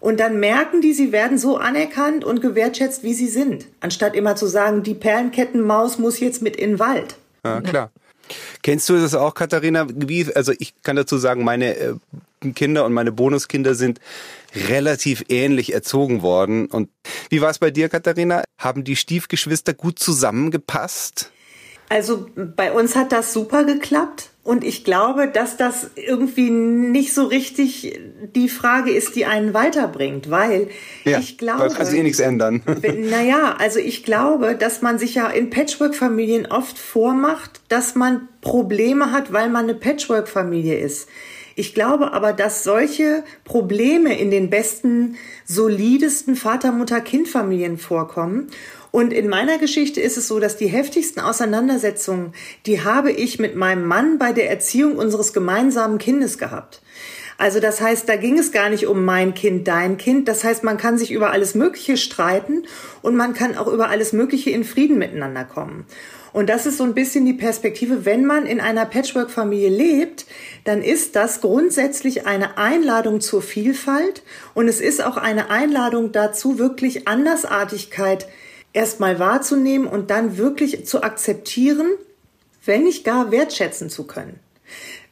Und 0.02 0.18
dann 0.18 0.40
merken 0.40 0.80
die, 0.80 0.94
sie 0.94 1.12
werden 1.12 1.38
so 1.38 1.58
anerkannt 1.58 2.24
und 2.24 2.40
gewertschätzt, 2.40 3.04
wie 3.04 3.14
sie 3.14 3.28
sind. 3.28 3.66
Anstatt 3.78 4.16
immer 4.16 4.34
zu 4.34 4.48
sagen, 4.48 4.82
die 4.82 4.94
Perlenkettenmaus 4.94 5.96
muss 5.98 6.18
jetzt 6.18 6.42
mit 6.42 6.56
in 6.56 6.70
den 6.70 6.78
Wald. 6.80 7.14
Ja, 7.44 7.60
klar. 7.60 7.92
Kennst 8.62 8.88
du 8.88 8.94
das 8.94 9.14
auch, 9.14 9.34
Katharina? 9.34 9.86
Wie, 9.88 10.26
also 10.34 10.52
ich 10.58 10.74
kann 10.82 10.96
dazu 10.96 11.18
sagen, 11.18 11.44
meine 11.44 11.76
äh, 11.76 11.94
Kinder 12.56 12.84
und 12.84 12.92
meine 12.92 13.12
Bonuskinder 13.12 13.76
sind 13.76 14.00
relativ 14.68 15.24
ähnlich 15.28 15.72
erzogen 15.72 16.20
worden. 16.20 16.66
Und 16.66 16.88
wie 17.28 17.40
war 17.40 17.50
es 17.50 17.60
bei 17.60 17.70
dir, 17.70 17.88
Katharina? 17.88 18.42
Haben 18.58 18.82
die 18.82 18.96
Stiefgeschwister 18.96 19.72
gut 19.72 20.00
zusammengepasst? 20.00 21.30
Also 21.88 22.28
bei 22.34 22.72
uns 22.72 22.96
hat 22.96 23.12
das 23.12 23.32
super 23.32 23.62
geklappt. 23.62 24.31
Und 24.44 24.64
ich 24.64 24.82
glaube, 24.84 25.28
dass 25.28 25.56
das 25.56 25.90
irgendwie 25.94 26.50
nicht 26.50 27.14
so 27.14 27.26
richtig 27.26 28.00
die 28.34 28.48
Frage 28.48 28.90
ist, 28.90 29.14
die 29.14 29.24
einen 29.24 29.54
weiterbringt, 29.54 30.30
weil 30.30 30.68
ja, 31.04 31.20
ich 31.20 31.38
glaube. 31.38 31.68
Da 31.68 31.74
kann 31.74 31.86
sich 31.86 32.00
eh 32.00 32.02
nichts 32.02 32.18
ändern. 32.18 32.60
Naja, 33.10 33.54
also 33.58 33.78
ich 33.78 34.02
glaube, 34.02 34.56
dass 34.56 34.82
man 34.82 34.98
sich 34.98 35.14
ja 35.14 35.28
in 35.28 35.50
Patchwork-Familien 35.50 36.46
oft 36.46 36.76
vormacht, 36.76 37.60
dass 37.68 37.94
man 37.94 38.28
Probleme 38.40 39.12
hat, 39.12 39.32
weil 39.32 39.48
man 39.48 39.64
eine 39.64 39.74
Patchwork-Familie 39.74 40.76
ist. 40.76 41.08
Ich 41.54 41.74
glaube 41.74 42.12
aber, 42.12 42.32
dass 42.32 42.64
solche 42.64 43.22
Probleme 43.44 44.18
in 44.18 44.30
den 44.32 44.50
besten, 44.50 45.16
solidesten 45.44 46.34
Vater-Mutter-Kind-Familien 46.34 47.78
vorkommen 47.78 48.48
und 48.92 49.12
in 49.14 49.28
meiner 49.28 49.56
Geschichte 49.56 50.02
ist 50.02 50.18
es 50.18 50.28
so, 50.28 50.38
dass 50.38 50.58
die 50.58 50.68
heftigsten 50.68 51.20
Auseinandersetzungen, 51.20 52.34
die 52.66 52.84
habe 52.84 53.10
ich 53.10 53.38
mit 53.38 53.56
meinem 53.56 53.86
Mann 53.86 54.18
bei 54.18 54.32
der 54.32 54.50
Erziehung 54.50 54.96
unseres 54.96 55.32
gemeinsamen 55.32 55.96
Kindes 55.96 56.36
gehabt. 56.36 56.82
Also 57.38 57.58
das 57.58 57.80
heißt, 57.80 58.06
da 58.06 58.16
ging 58.16 58.38
es 58.38 58.52
gar 58.52 58.68
nicht 58.68 58.86
um 58.86 59.04
mein 59.04 59.32
Kind, 59.32 59.66
dein 59.66 59.96
Kind. 59.96 60.28
Das 60.28 60.44
heißt, 60.44 60.62
man 60.62 60.76
kann 60.76 60.98
sich 60.98 61.10
über 61.10 61.32
alles 61.32 61.54
Mögliche 61.54 61.96
streiten 61.96 62.64
und 63.00 63.16
man 63.16 63.32
kann 63.32 63.56
auch 63.56 63.66
über 63.66 63.88
alles 63.88 64.12
Mögliche 64.12 64.50
in 64.50 64.62
Frieden 64.62 64.98
miteinander 64.98 65.46
kommen. 65.46 65.86
Und 66.34 66.50
das 66.50 66.66
ist 66.66 66.76
so 66.76 66.84
ein 66.84 66.94
bisschen 66.94 67.24
die 67.24 67.32
Perspektive, 67.32 68.04
wenn 68.04 68.26
man 68.26 68.44
in 68.44 68.60
einer 68.60 68.84
Patchwork-Familie 68.84 69.70
lebt, 69.70 70.26
dann 70.64 70.82
ist 70.82 71.16
das 71.16 71.40
grundsätzlich 71.40 72.26
eine 72.26 72.58
Einladung 72.58 73.22
zur 73.22 73.40
Vielfalt 73.40 74.22
und 74.52 74.68
es 74.68 74.82
ist 74.82 75.02
auch 75.02 75.16
eine 75.16 75.50
Einladung 75.50 76.12
dazu, 76.12 76.58
wirklich 76.58 77.08
Andersartigkeit 77.08 78.28
erstmal 78.72 79.18
wahrzunehmen 79.18 79.86
und 79.86 80.10
dann 80.10 80.36
wirklich 80.36 80.86
zu 80.86 81.02
akzeptieren, 81.02 81.88
wenn 82.64 82.84
nicht 82.84 83.04
gar 83.04 83.30
wertschätzen 83.30 83.90
zu 83.90 84.06
können. 84.06 84.38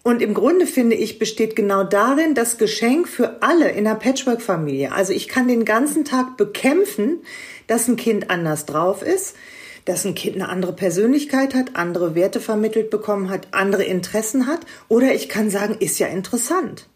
Und 0.03 0.23
im 0.23 0.33
Grunde 0.33 0.67
finde 0.67 0.97
ich, 0.97 1.19
besteht 1.19 1.57
genau 1.57 1.85
darin 1.85 2.35
das 2.35 2.57
Geschenk 2.57 3.07
für 3.07 3.43
alle 3.43 3.71
in 3.71 3.87
einer 3.87 3.97
Patchwork-Familie. 3.97 4.93
Also 4.93 5.13
ich 5.13 5.29
kann 5.29 5.47
den 5.47 5.67
ganzen 5.67 6.07
Tag 6.07 6.39
bekämpfen, 6.39 7.19
dass 7.67 7.87
ein 7.87 7.97
Kind 7.97 8.31
anders 8.31 8.65
drauf 8.65 9.03
ist, 9.03 9.37
dass 9.85 10.07
ein 10.07 10.15
Kind 10.15 10.37
eine 10.37 10.49
andere 10.49 10.73
Persönlichkeit 10.73 11.55
hat, 11.55 11.77
andere 11.77 12.15
Werte 12.15 12.41
vermittelt 12.41 12.91
bekommen 12.91 13.29
hat, 13.29 13.49
andere 13.51 13.85
Interessen 13.85 14.47
hat. 14.47 14.61
Oder 14.89 15.15
ich 15.15 15.29
kann 15.29 15.51
sagen, 15.51 15.77
ist 15.79 15.99
ja 15.99 16.07
interessant. 16.07 16.89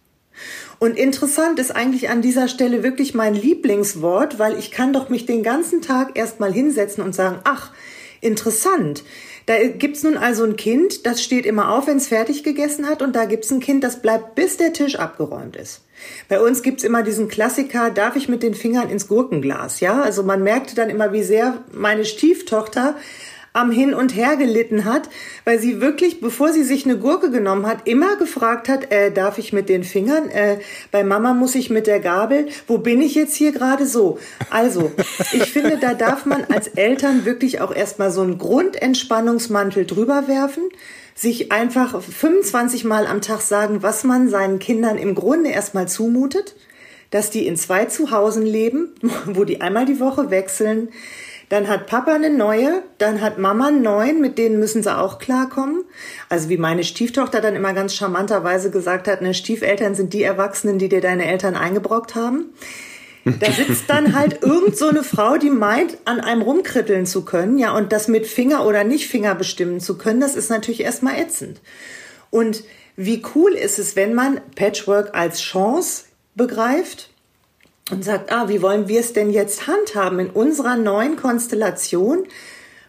Und 0.78 0.97
interessant 0.97 1.59
ist 1.59 1.75
eigentlich 1.75 2.09
an 2.09 2.23
dieser 2.23 2.49
Stelle 2.49 2.83
wirklich 2.83 3.14
mein 3.14 3.35
Lieblingswort, 3.35 4.38
weil 4.38 4.59
ich 4.59 4.71
kann 4.71 4.93
doch 4.93 5.09
mich 5.09 5.26
den 5.26 5.43
ganzen 5.43 5.83
Tag 5.83 6.16
erstmal 6.19 6.52
hinsetzen 6.52 7.02
und 7.02 7.14
sagen, 7.14 7.38
ach, 7.45 7.73
interessant. 8.21 9.04
Da 9.47 9.62
gibt's 9.66 10.02
nun 10.02 10.16
also 10.16 10.45
ein 10.45 10.57
Kind, 10.57 11.04
das 11.04 11.23
steht 11.23 11.45
immer 11.45 11.71
auf, 11.71 11.87
wenn 11.87 11.99
es 11.99 12.09
fertig 12.09 12.45
gegessen 12.45 12.88
hat, 12.88 13.02
und 13.02 13.14
da 13.14 13.26
gibt's 13.26 13.50
ein 13.50 13.61
Kind, 13.61 13.85
das 13.85 14.00
bleibt, 14.00 14.35
bis 14.35 14.57
der 14.57 14.73
Tisch 14.73 14.97
abgeräumt 14.97 15.57
ist. 15.57 15.83
Bei 16.28 16.40
uns 16.40 16.62
gibt's 16.62 16.83
immer 16.83 17.02
diesen 17.02 17.28
Klassiker, 17.28 17.90
darf 17.90 18.16
ich 18.16 18.28
mit 18.28 18.43
den 18.43 18.54
Fingern 18.54 18.88
ins 18.88 19.07
Gurkenglas? 19.07 19.81
Ja, 19.81 20.00
also 20.00 20.23
man 20.23 20.43
merkte 20.43 20.75
dann 20.75 20.88
immer, 20.88 21.12
wie 21.12 21.23
sehr 21.23 21.62
meine 21.73 22.07
Stieftochter 22.07 22.97
am 23.54 23.70
Hin 23.70 23.94
und 23.94 24.16
Her 24.16 24.37
gelitten 24.37 24.84
hat, 24.84 25.08
weil 25.44 25.61
sie 25.61 25.80
wirklich, 25.80 26.20
bevor 26.20 26.52
sie 26.52 26.64
sich 26.64 26.84
eine 26.84 26.99
Gurke 26.99 27.30
genommen 27.30 27.66
hat, 27.66 27.87
immer 27.87 28.16
gefragt 28.16 28.68
hat, 28.68 28.90
äh, 28.90 29.12
darf 29.12 29.38
ich 29.38 29.52
mit 29.52 29.68
den 29.68 29.84
Fingern, 29.84 30.28
äh, 30.28 30.58
bei 30.90 31.04
Mama 31.04 31.34
muss 31.34 31.54
ich 31.54 31.70
mit 31.70 31.87
der 31.87 32.00
Gabel, 32.00 32.49
wo 32.66 32.78
bin 32.78 33.00
ich 33.00 33.14
jetzt 33.14 33.37
hier 33.37 33.52
gerade 33.52 33.87
so? 33.87 34.18
Also, 34.50 34.90
ich 35.32 35.52
finde, 35.52 35.78
da 35.78 35.94
darf 35.94 36.26
man 36.26 36.44
als 36.52 36.66
Eltern 36.66 37.25
wirklich 37.25 37.61
auch 37.61 37.73
erstmal 37.73 38.11
so 38.11 38.23
einen 38.23 38.38
Grundentspannungsmantel 38.38 39.87
drüber 39.87 40.26
werfen, 40.26 40.64
sich 41.14 41.52
einfach 41.52 42.02
25 42.02 42.82
Mal 42.82 43.06
am 43.06 43.20
Tag 43.20 43.40
sagen, 43.40 43.84
was 43.84 44.02
man 44.02 44.28
seinen 44.28 44.58
Kindern 44.58 44.99
im 44.99 45.14
Grunde 45.14 45.50
erstmal 45.50 45.87
zumutet, 45.87 46.56
dass 47.11 47.30
die 47.30 47.46
in 47.46 47.54
zwei 47.56 47.84
Zuhausen 47.84 48.44
leben, 48.44 48.96
wo 49.26 49.44
die 49.44 49.61
einmal 49.61 49.87
die 49.87 50.00
Woche 50.00 50.30
wechseln, 50.30 50.88
dann 51.54 51.68
hat 51.68 51.87
Papa 51.87 52.12
eine 52.12 52.30
neue, 52.30 52.82
dann 52.99 53.20
hat 53.20 53.38
Mama 53.38 53.68
einen 53.68 53.80
neuen, 53.80 54.20
mit 54.20 54.38
denen 54.38 54.58
müssen 54.58 54.82
sie 54.82 54.92
auch 54.92 55.20
klarkommen. 55.20 55.84
Also 56.28 56.49
wie 56.49 56.56
meine 56.56 56.82
Stieftochter 56.82 57.40
dann 57.40 57.54
immer 57.54 57.73
ganz 57.75 57.94
charmanterweise 57.94 58.73
gesagt 58.73 59.06
hat, 59.06 59.23
ne, 59.23 59.34
Stiefeltern 59.34 59.94
sind 59.94 60.12
die 60.14 60.25
Erwachsenen, 60.25 60.80
die 60.80 60.88
dir 60.88 61.00
deine 61.00 61.26
Eltern 61.26 61.54
eingebrockt 61.54 62.16
haben. 62.16 62.46
Da 63.25 63.52
sitzt 63.52 63.84
dann 63.87 64.16
halt 64.16 64.42
irgend 64.42 64.76
so 64.76 64.88
eine 64.88 65.04
Frau, 65.04 65.37
die 65.37 65.50
meint, 65.50 65.96
an 66.06 66.18
einem 66.18 66.42
rumkritteln 66.42 67.06
zu 67.06 67.25
können, 67.25 67.56
ja, 67.56 67.73
und 67.73 67.92
das 67.92 68.08
mit 68.08 68.26
Finger 68.26 68.66
oder 68.66 68.82
nicht 68.82 69.06
Finger 69.06 69.37
bestimmen 69.37 69.78
zu 69.78 69.96
können, 69.96 70.18
das 70.18 70.34
ist 70.34 70.50
natürlich 70.50 70.80
erstmal 70.80 71.20
ätzend. 71.20 71.61
Und 72.30 72.64
wie 72.96 73.23
cool 73.37 73.52
ist 73.52 73.78
es, 73.78 73.94
wenn 73.94 74.12
man 74.12 74.40
Patchwork 74.56 75.16
als 75.16 75.40
Chance 75.40 76.06
begreift 76.34 77.11
und 77.90 78.04
sagt, 78.04 78.32
ah, 78.32 78.48
wie 78.48 78.62
wollen 78.62 78.88
wir 78.88 79.00
es 79.00 79.12
denn 79.12 79.30
jetzt 79.30 79.66
handhaben 79.66 80.18
in 80.18 80.30
unserer 80.30 80.76
neuen 80.76 81.16
Konstellation? 81.16 82.24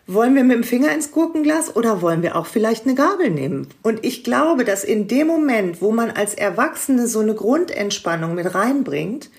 Wollen 0.07 0.35
wir 0.35 0.43
mit 0.43 0.57
dem 0.57 0.63
Finger 0.63 0.93
ins 0.93 1.11
Gurkenglas 1.11 1.75
oder 1.75 2.01
wollen 2.01 2.21
wir 2.21 2.35
auch 2.35 2.45
vielleicht 2.45 2.85
eine 2.85 2.95
Gabel 2.95 3.31
nehmen? 3.31 3.67
Und 3.81 4.05
ich 4.05 4.23
glaube, 4.23 4.63
dass 4.63 4.83
in 4.83 5.07
dem 5.07 5.27
Moment, 5.27 5.81
wo 5.81 5.91
man 5.91 6.11
als 6.11 6.35
Erwachsene 6.35 7.07
so 7.07 7.19
eine 7.19 7.33
Grundentspannung 7.33 8.35
mit 8.35 8.53
reinbringt 8.53 9.29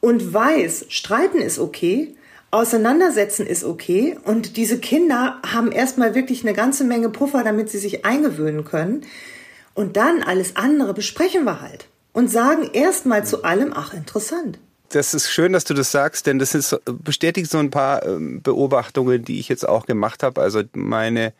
und 0.00 0.32
weiß, 0.32 0.86
streiten 0.88 1.40
ist 1.40 1.58
okay, 1.58 2.16
auseinandersetzen 2.50 3.46
ist 3.46 3.64
okay 3.64 4.16
und 4.24 4.56
diese 4.56 4.78
Kinder 4.78 5.40
haben 5.46 5.70
erstmal 5.70 6.14
wirklich 6.14 6.42
eine 6.42 6.54
ganze 6.54 6.84
Menge 6.84 7.10
Puffer, 7.10 7.44
damit 7.44 7.68
sie 7.68 7.78
sich 7.78 8.06
eingewöhnen 8.06 8.64
können. 8.64 9.02
Und 9.74 9.96
dann 9.96 10.22
alles 10.22 10.56
andere 10.56 10.94
besprechen 10.94 11.44
wir 11.44 11.60
halt 11.60 11.86
und 12.14 12.28
sagen 12.32 12.70
erstmal 12.72 13.26
zu 13.26 13.44
allem, 13.44 13.72
ach 13.76 13.92
interessant 13.92 14.58
das 14.90 15.14
ist 15.14 15.30
schön, 15.30 15.52
dass 15.52 15.64
du 15.64 15.74
das 15.74 15.90
sagst, 15.90 16.26
denn 16.26 16.38
das 16.38 16.54
ist, 16.54 16.78
bestätigt 16.84 17.50
so 17.50 17.58
ein 17.58 17.70
paar 17.70 18.04
ähm, 18.06 18.42
Beobachtungen, 18.42 19.24
die 19.24 19.38
ich 19.38 19.48
jetzt 19.48 19.68
auch 19.68 19.86
gemacht 19.86 20.22
habe. 20.22 20.40
Also 20.40 20.62
meine 20.72 21.32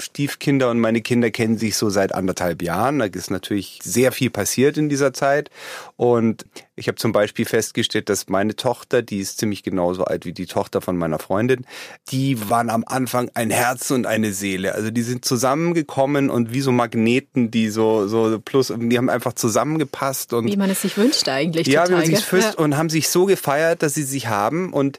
Stiefkinder 0.00 0.70
und 0.70 0.80
meine 0.80 1.02
Kinder 1.02 1.30
kennen 1.30 1.56
sich 1.56 1.76
so 1.76 1.88
seit 1.88 2.12
anderthalb 2.12 2.62
Jahren. 2.62 2.98
Da 2.98 3.04
ist 3.04 3.30
natürlich 3.30 3.78
sehr 3.82 4.10
viel 4.10 4.28
passiert 4.28 4.76
in 4.76 4.88
dieser 4.88 5.12
Zeit. 5.12 5.50
Und 5.96 6.46
ich 6.74 6.88
habe 6.88 6.96
zum 6.96 7.12
Beispiel 7.12 7.44
festgestellt, 7.44 8.08
dass 8.08 8.28
meine 8.28 8.56
Tochter, 8.56 9.02
die 9.02 9.20
ist 9.20 9.38
ziemlich 9.38 9.62
genauso 9.62 10.04
alt 10.04 10.24
wie 10.24 10.32
die 10.32 10.46
Tochter 10.46 10.80
von 10.80 10.96
meiner 10.96 11.20
Freundin, 11.20 11.64
die 12.10 12.50
waren 12.50 12.70
am 12.70 12.82
Anfang 12.84 13.30
ein 13.34 13.50
Herz 13.50 13.92
und 13.92 14.06
eine 14.06 14.32
Seele. 14.32 14.74
Also 14.74 14.90
die 14.90 15.02
sind 15.02 15.24
zusammengekommen 15.24 16.28
und 16.28 16.52
wie 16.52 16.60
so 16.60 16.72
Magneten, 16.72 17.52
die 17.52 17.68
so, 17.68 18.08
so 18.08 18.40
plus, 18.44 18.72
die 18.76 18.98
haben 18.98 19.08
einfach 19.08 19.34
zusammengepasst 19.34 20.32
und. 20.32 20.46
Wie 20.46 20.56
man 20.56 20.70
es 20.70 20.82
sich 20.82 20.96
wünscht 20.96 21.28
eigentlich. 21.28 21.68
Ja, 21.68 21.88
wie 21.88 21.92
man 21.92 22.04
sich 22.04 22.24
füßt 22.24 22.54
ja. 22.54 22.64
und 22.64 22.76
haben 22.76 22.90
sich 22.90 23.08
so 23.08 23.26
gefeiert, 23.26 23.84
dass 23.84 23.94
sie 23.94 24.02
sich 24.02 24.26
haben 24.26 24.72
und 24.72 24.98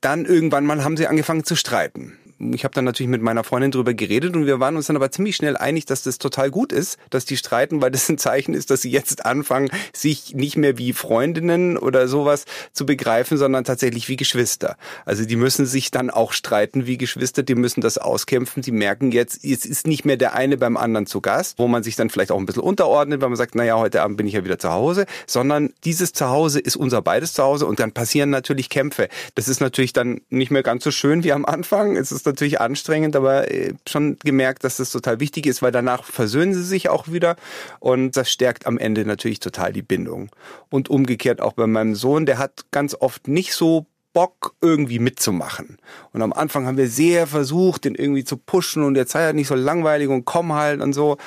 dann 0.00 0.26
irgendwann 0.26 0.64
mal 0.64 0.84
haben 0.84 0.96
sie 0.96 1.08
angefangen 1.08 1.42
zu 1.42 1.56
streiten 1.56 2.17
ich 2.38 2.64
habe 2.64 2.74
dann 2.74 2.84
natürlich 2.84 3.10
mit 3.10 3.22
meiner 3.22 3.42
Freundin 3.42 3.70
drüber 3.70 3.94
geredet 3.94 4.36
und 4.36 4.46
wir 4.46 4.60
waren 4.60 4.76
uns 4.76 4.86
dann 4.86 4.96
aber 4.96 5.10
ziemlich 5.10 5.36
schnell 5.36 5.56
einig, 5.56 5.86
dass 5.86 6.02
das 6.02 6.18
total 6.18 6.50
gut 6.50 6.72
ist, 6.72 6.98
dass 7.10 7.24
die 7.24 7.36
streiten, 7.36 7.82
weil 7.82 7.90
das 7.90 8.08
ein 8.08 8.18
Zeichen 8.18 8.54
ist, 8.54 8.70
dass 8.70 8.82
sie 8.82 8.90
jetzt 8.90 9.26
anfangen, 9.26 9.70
sich 9.92 10.34
nicht 10.34 10.56
mehr 10.56 10.78
wie 10.78 10.92
Freundinnen 10.92 11.76
oder 11.76 12.06
sowas 12.06 12.44
zu 12.72 12.86
begreifen, 12.86 13.38
sondern 13.38 13.64
tatsächlich 13.64 14.08
wie 14.08 14.16
Geschwister. 14.16 14.76
Also 15.04 15.24
die 15.24 15.36
müssen 15.36 15.66
sich 15.66 15.90
dann 15.90 16.10
auch 16.10 16.32
streiten 16.32 16.86
wie 16.86 16.96
Geschwister, 16.96 17.42
die 17.42 17.56
müssen 17.56 17.80
das 17.80 17.98
auskämpfen. 17.98 18.62
Die 18.62 18.72
merken 18.72 19.10
jetzt, 19.10 19.44
es 19.44 19.64
ist 19.64 19.86
nicht 19.86 20.04
mehr 20.04 20.16
der 20.16 20.34
eine 20.34 20.56
beim 20.56 20.76
anderen 20.76 21.06
zu 21.06 21.20
Gast, 21.20 21.58
wo 21.58 21.66
man 21.66 21.82
sich 21.82 21.96
dann 21.96 22.10
vielleicht 22.10 22.30
auch 22.30 22.38
ein 22.38 22.46
bisschen 22.46 22.62
unterordnet, 22.62 23.20
weil 23.20 23.28
man 23.28 23.36
sagt, 23.36 23.56
naja, 23.56 23.78
heute 23.78 24.02
Abend 24.02 24.16
bin 24.16 24.26
ich 24.26 24.34
ja 24.34 24.44
wieder 24.44 24.58
zu 24.58 24.70
Hause, 24.70 25.06
sondern 25.26 25.72
dieses 25.84 26.12
Zuhause 26.12 26.60
ist 26.60 26.76
unser 26.76 27.02
beides 27.02 27.32
Zuhause 27.32 27.66
und 27.66 27.80
dann 27.80 27.92
passieren 27.92 28.30
natürlich 28.30 28.68
Kämpfe. 28.68 29.08
Das 29.34 29.48
ist 29.48 29.60
natürlich 29.60 29.92
dann 29.92 30.20
nicht 30.30 30.52
mehr 30.52 30.62
ganz 30.62 30.84
so 30.84 30.92
schön 30.92 31.24
wie 31.24 31.32
am 31.32 31.44
Anfang. 31.44 31.96
Es 31.96 32.12
ist 32.12 32.27
natürlich 32.28 32.60
anstrengend, 32.60 33.16
aber 33.16 33.50
äh, 33.50 33.74
schon 33.88 34.16
gemerkt, 34.24 34.64
dass 34.64 34.76
das 34.76 34.90
total 34.90 35.20
wichtig 35.20 35.46
ist, 35.46 35.62
weil 35.62 35.72
danach 35.72 36.04
versöhnen 36.04 36.54
sie 36.54 36.62
sich 36.62 36.88
auch 36.88 37.08
wieder 37.08 37.36
und 37.80 38.16
das 38.16 38.30
stärkt 38.30 38.66
am 38.66 38.78
Ende 38.78 39.04
natürlich 39.04 39.40
total 39.40 39.72
die 39.72 39.82
Bindung. 39.82 40.30
Und 40.70 40.88
umgekehrt 40.88 41.40
auch 41.40 41.54
bei 41.54 41.66
meinem 41.66 41.94
Sohn, 41.94 42.26
der 42.26 42.38
hat 42.38 42.66
ganz 42.70 42.94
oft 42.98 43.28
nicht 43.28 43.54
so 43.54 43.86
Bock, 44.18 44.54
irgendwie 44.60 44.98
mitzumachen. 44.98 45.78
Und 46.12 46.22
am 46.22 46.32
Anfang 46.32 46.66
haben 46.66 46.76
wir 46.76 46.88
sehr 46.88 47.26
versucht, 47.26 47.84
den 47.84 47.94
irgendwie 47.94 48.24
zu 48.24 48.36
pushen 48.36 48.82
und 48.82 48.96
jetzt 48.96 49.12
sei 49.12 49.22
halt 49.22 49.36
nicht 49.36 49.46
so 49.46 49.54
langweilig 49.54 50.08
und 50.08 50.24
komm 50.24 50.54
halt 50.54 50.80
und 50.80 50.92
so. 50.92 51.18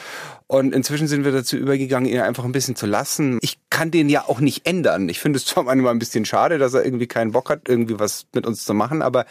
Und 0.48 0.76
inzwischen 0.76 1.08
sind 1.08 1.24
wir 1.24 1.32
dazu 1.32 1.56
übergegangen, 1.56 2.12
ihn 2.12 2.20
einfach 2.20 2.44
ein 2.44 2.52
bisschen 2.52 2.76
zu 2.76 2.88
lassen. 2.88 3.40
Ich 3.42 3.60
kann 3.70 3.92
den 3.92 4.10
ja 4.10 4.26
auch 4.28 4.42
nicht 4.42 4.68
ändern. 4.68 5.08
Ich 5.08 5.22
finde 5.22 5.38
es 5.38 5.46
zwar 5.46 5.64
manchmal 5.64 5.94
ein 5.94 6.00
bisschen 6.00 6.26
schade, 6.26 6.58
dass 6.58 6.74
er 6.74 6.84
irgendwie 6.84 7.08
keinen 7.08 7.32
Bock 7.32 7.50
hat, 7.50 7.70
irgendwie 7.70 7.98
was 7.98 8.26
mit 8.34 8.46
uns 8.46 8.66
zu 8.66 8.74
machen, 8.74 9.02
aber 9.02 9.26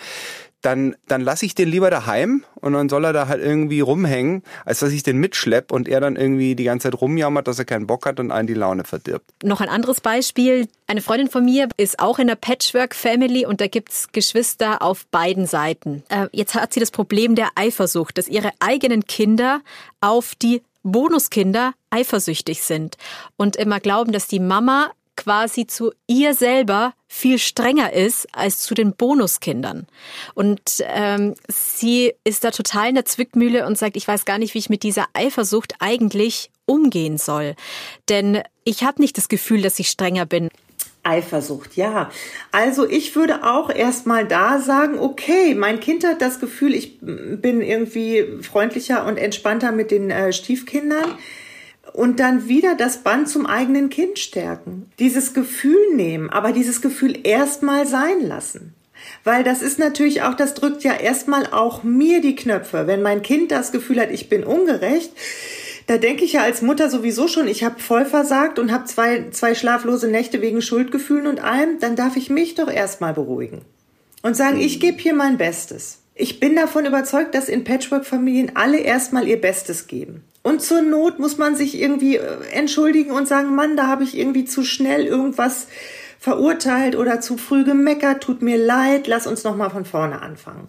dann, 0.63 0.95
dann 1.09 1.21
lasse 1.21 1.47
ich 1.47 1.55
den 1.55 1.69
lieber 1.69 1.91
daheim 1.91 2.45
und 2.57 2.75
dann 2.75 2.89
soll 2.89 3.05
er 3.05 3.13
da 3.13 3.29
halt 3.29 3.43
irgendwie 3.43 3.81
rumhängen, 3.81 4.43
als 4.65 4.81
dass 4.81 4.93
ich 4.93 5.03
den 5.03 5.17
mitschlepp 5.19 5.73
und 5.73 5.89
er 5.89 6.01
dann 6.01 6.17
irgendwie 6.17 6.55
die 6.55 6.65
ganze 6.65 6.91
Zeit 6.91 7.01
rumjammert, 7.01 7.49
dass 7.49 7.59
er 7.59 7.65
keinen 7.65 7.87
Bock 7.87 8.07
hat 8.07 8.21
und 8.21 8.31
einen 8.31 8.47
die 8.47 8.55
Laune 8.55 8.85
verdirbt. 8.85 9.31
Noch 9.43 9.61
ein 9.61 9.69
anderes 9.69 10.01
Beispiel. 10.01 10.69
Eine 10.87 11.01
Freundin 11.01 11.31
von 11.31 11.45
mir 11.45 11.69
ist 11.77 11.99
auch 12.01 12.19
in 12.19 12.27
der 12.27 12.37
Patchwork-Family 12.37 13.47
und 13.47 13.61
da 13.61 13.69
gibt's 13.69 14.09
Geschwister 14.13 14.83
auf 14.83 15.07
beiden 15.07 15.47
Seiten. 15.47 16.03
Äh, 16.09 16.27
jetzt 16.33 16.55
hat 16.55 16.75
sie 16.75 16.81
das 16.81 16.91
Problem 16.91 17.35
der 17.35 17.49
Eifersucht, 17.55 18.19
dass 18.19 18.29
ihre 18.29 18.51
eigenen 18.61 19.07
Kinder 19.07 19.61
auf 20.01 20.35
die 20.35 20.63
Bonuskinder 20.83 21.75
eifersüchtig 21.91 22.63
sind 22.63 22.97
und 23.37 23.57
immer 23.57 23.81
glauben, 23.81 24.13
dass 24.13 24.29
die 24.29 24.41
Mama 24.41 24.91
quasi 25.21 25.67
zu 25.67 25.93
ihr 26.07 26.35
selber 26.35 26.95
viel 27.07 27.39
strenger 27.39 27.93
ist 27.93 28.27
als 28.33 28.61
zu 28.61 28.75
den 28.75 28.95
Bonuskindern. 28.95 29.87
Und 30.35 30.83
ähm, 30.87 31.35
sie 31.49 32.15
ist 32.25 32.43
da 32.43 32.51
total 32.51 32.89
in 32.89 32.95
der 32.95 33.05
Zwickmühle 33.05 33.67
und 33.67 33.77
sagt, 33.77 33.97
ich 33.97 34.09
weiß 34.09 34.25
gar 34.25 34.39
nicht, 34.39 34.55
wie 34.55 34.59
ich 34.59 34.71
mit 34.71 34.83
dieser 34.83 35.07
Eifersucht 35.13 35.75
eigentlich 35.79 36.51
umgehen 36.65 37.19
soll. 37.19 37.55
Denn 38.09 38.43
ich 38.65 38.83
habe 38.83 39.03
nicht 39.03 39.19
das 39.19 39.29
Gefühl, 39.29 39.61
dass 39.61 39.79
ich 39.79 39.91
strenger 39.91 40.25
bin. 40.25 40.49
Eifersucht, 41.03 41.77
ja. 41.77 42.11
Also 42.51 42.89
ich 42.89 43.15
würde 43.15 43.45
auch 43.45 43.71
erstmal 43.71 44.27
da 44.27 44.59
sagen, 44.59 44.99
okay, 44.99 45.55
mein 45.55 45.81
Kind 45.81 46.05
hat 46.05 46.23
das 46.23 46.41
Gefühl, 46.41 46.75
ich 46.75 46.99
bin 47.01 47.61
irgendwie 47.61 48.39
freundlicher 48.43 49.07
und 49.07 49.19
entspannter 49.19 49.73
mit 49.73 49.91
den 49.91 50.11
äh, 50.11 50.33
Stiefkindern 50.33 51.19
und 51.93 52.21
dann 52.21 52.49
wieder 52.49 52.75
das 52.75 52.99
Band 52.99 53.29
zum 53.29 53.47
eigenen 53.47 53.91
Kind 53.91 54.19
stärken. 54.19 54.91
Dieses 54.99 55.35
Gefühl 55.35 55.95
nehmen, 55.95 56.31
aber 56.31 56.53
dieses 56.53 56.83
Gefühl 56.83 57.19
erstmal 57.25 57.87
sein 57.87 58.21
lassen. 58.23 58.75
Weil 59.25 59.45
das 59.45 59.63
ist 59.63 59.79
natürlich 59.79 60.23
auch, 60.23 60.35
das 60.35 60.55
drückt 60.55 60.85
ja 60.85 60.95
erstmal 60.95 61.47
auch 61.47 61.83
mir 61.83 62.21
die 62.21 62.37
Knöpfe. 62.37 62.87
Wenn 62.87 63.03
mein 63.03 63.23
Kind 63.23 63.51
das 63.51 63.73
Gefühl 63.73 64.01
hat, 64.01 64.11
ich 64.11 64.29
bin 64.29 64.45
ungerecht, 64.45 65.13
da 65.87 65.97
denke 65.97 66.25
ich 66.25 66.35
ja 66.35 66.43
als 66.43 66.63
Mutter 66.63 66.89
sowieso 66.89 67.27
schon, 67.27 67.49
ich 67.49 67.65
habe 67.65 67.81
voll 67.81 68.05
versagt 68.05 68.59
und 68.59 68.71
habe 68.71 68.85
zwei, 68.85 69.31
zwei 69.31 69.55
schlaflose 69.55 70.09
Nächte 70.09 70.41
wegen 70.41 70.63
Schuldgefühlen 70.63 71.27
und 71.27 71.41
allem, 71.41 71.81
dann 71.81 71.97
darf 71.97 72.17
ich 72.17 72.31
mich 72.31 72.55
doch 72.55 72.71
erstmal 72.71 73.15
beruhigen 73.15 73.63
und 74.23 74.37
sagen, 74.37 74.61
ich 74.61 74.81
gebe 74.81 74.99
hier 74.99 75.15
mein 75.15 75.39
Bestes. 75.39 75.99
Ich 76.15 76.39
bin 76.39 76.55
davon 76.55 76.85
überzeugt, 76.85 77.35
dass 77.35 77.49
in 77.49 77.65
Patchwork-Familien 77.65 78.53
alle 78.55 78.79
erstmal 78.79 79.27
ihr 79.27 79.41
Bestes 79.41 79.87
geben. 79.87 80.23
Und 80.43 80.63
zur 80.63 80.83
Not 80.83 81.19
muss 81.19 81.37
man 81.37 81.55
sich 81.55 81.79
irgendwie 81.79 82.17
äh, 82.17 82.27
entschuldigen 82.53 83.11
und 83.11 83.29
sagen, 83.29 83.55
Mann, 83.55 83.77
da 83.77 83.87
habe 83.87 84.05
ich 84.05 84.17
irgendwie 84.17 84.45
zu 84.45 84.65
schnell 84.65 85.05
irgendwas 85.05 85.67
verurteilt 86.19 86.97
oder 86.97 87.21
zu 87.21 87.39
früh 87.39 87.65
gemeckert, 87.65 88.23
tut 88.23 88.43
mir 88.43 88.59
leid, 88.59 89.07
lass 89.07 89.27
uns 89.27 89.43
nochmal 89.43 89.71
von 89.71 89.87
vorne 89.87 90.21
anfangen. 90.21 90.69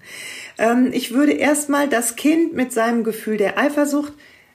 Ähm, 0.58 0.92
ich 0.94 1.14
würde 1.14 1.34
erstmal 1.34 1.90
das 1.90 2.16
Kind 2.16 2.54
mit 2.54 2.72
seinem 2.72 3.04
Gefühl 3.04 3.38
der 3.38 3.58
Eifersucht 3.58 4.14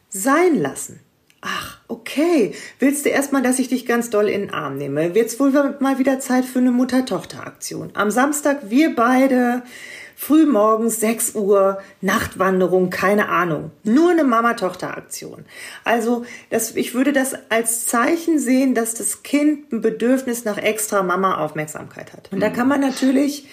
sein 0.09 0.59
lassen. 0.59 1.01
Ach, 1.43 1.79
okay. 1.87 2.55
Willst 2.79 3.05
du 3.05 3.11
erstmal, 3.11 3.43
dass 3.43 3.59
ich 3.59 3.69
dich 3.69 3.87
ganz 3.87 4.11
doll 4.11 4.29
in 4.29 4.41
den 4.41 4.51
Arm 4.51 4.79
nehme? 4.79 5.15
Wird's 5.15 5.39
wohl 5.39 5.53
mal 5.81 5.99
wieder 5.99 6.19
Zeit 6.19 6.45
für 6.45 6.59
eine 6.59 6.73
Mutter-Tochter-Aktion. 6.73 7.91
Am 7.95 8.11
Samstag 8.11 8.71
wir 8.71 8.95
beide 8.95 9.63
Frühmorgens 10.19 10.99
6 11.01 11.35
Uhr, 11.35 11.79
Nachtwanderung, 12.01 12.89
keine 12.89 13.29
Ahnung. 13.29 13.71
Nur 13.85 14.11
eine 14.11 14.25
Mama-Tochter-Aktion. 14.25 15.45
Also 15.85 16.25
das, 16.49 16.75
ich 16.75 16.95
würde 16.95 17.13
das 17.13 17.35
als 17.51 17.87
Zeichen 17.87 18.39
sehen, 18.39 18.75
dass 18.75 18.95
das 18.95 19.23
Kind 19.23 19.71
ein 19.73 19.83
Bedürfnis 19.83 20.47
nach 20.47 20.57
extra 20.57 21.03
Mama-Aufmerksamkeit 21.03 22.15
hat. 22.15 22.33
Und 22.33 22.41
da 22.41 22.49
kann 22.49 22.67
man 22.67 22.81
natürlich 22.81 23.47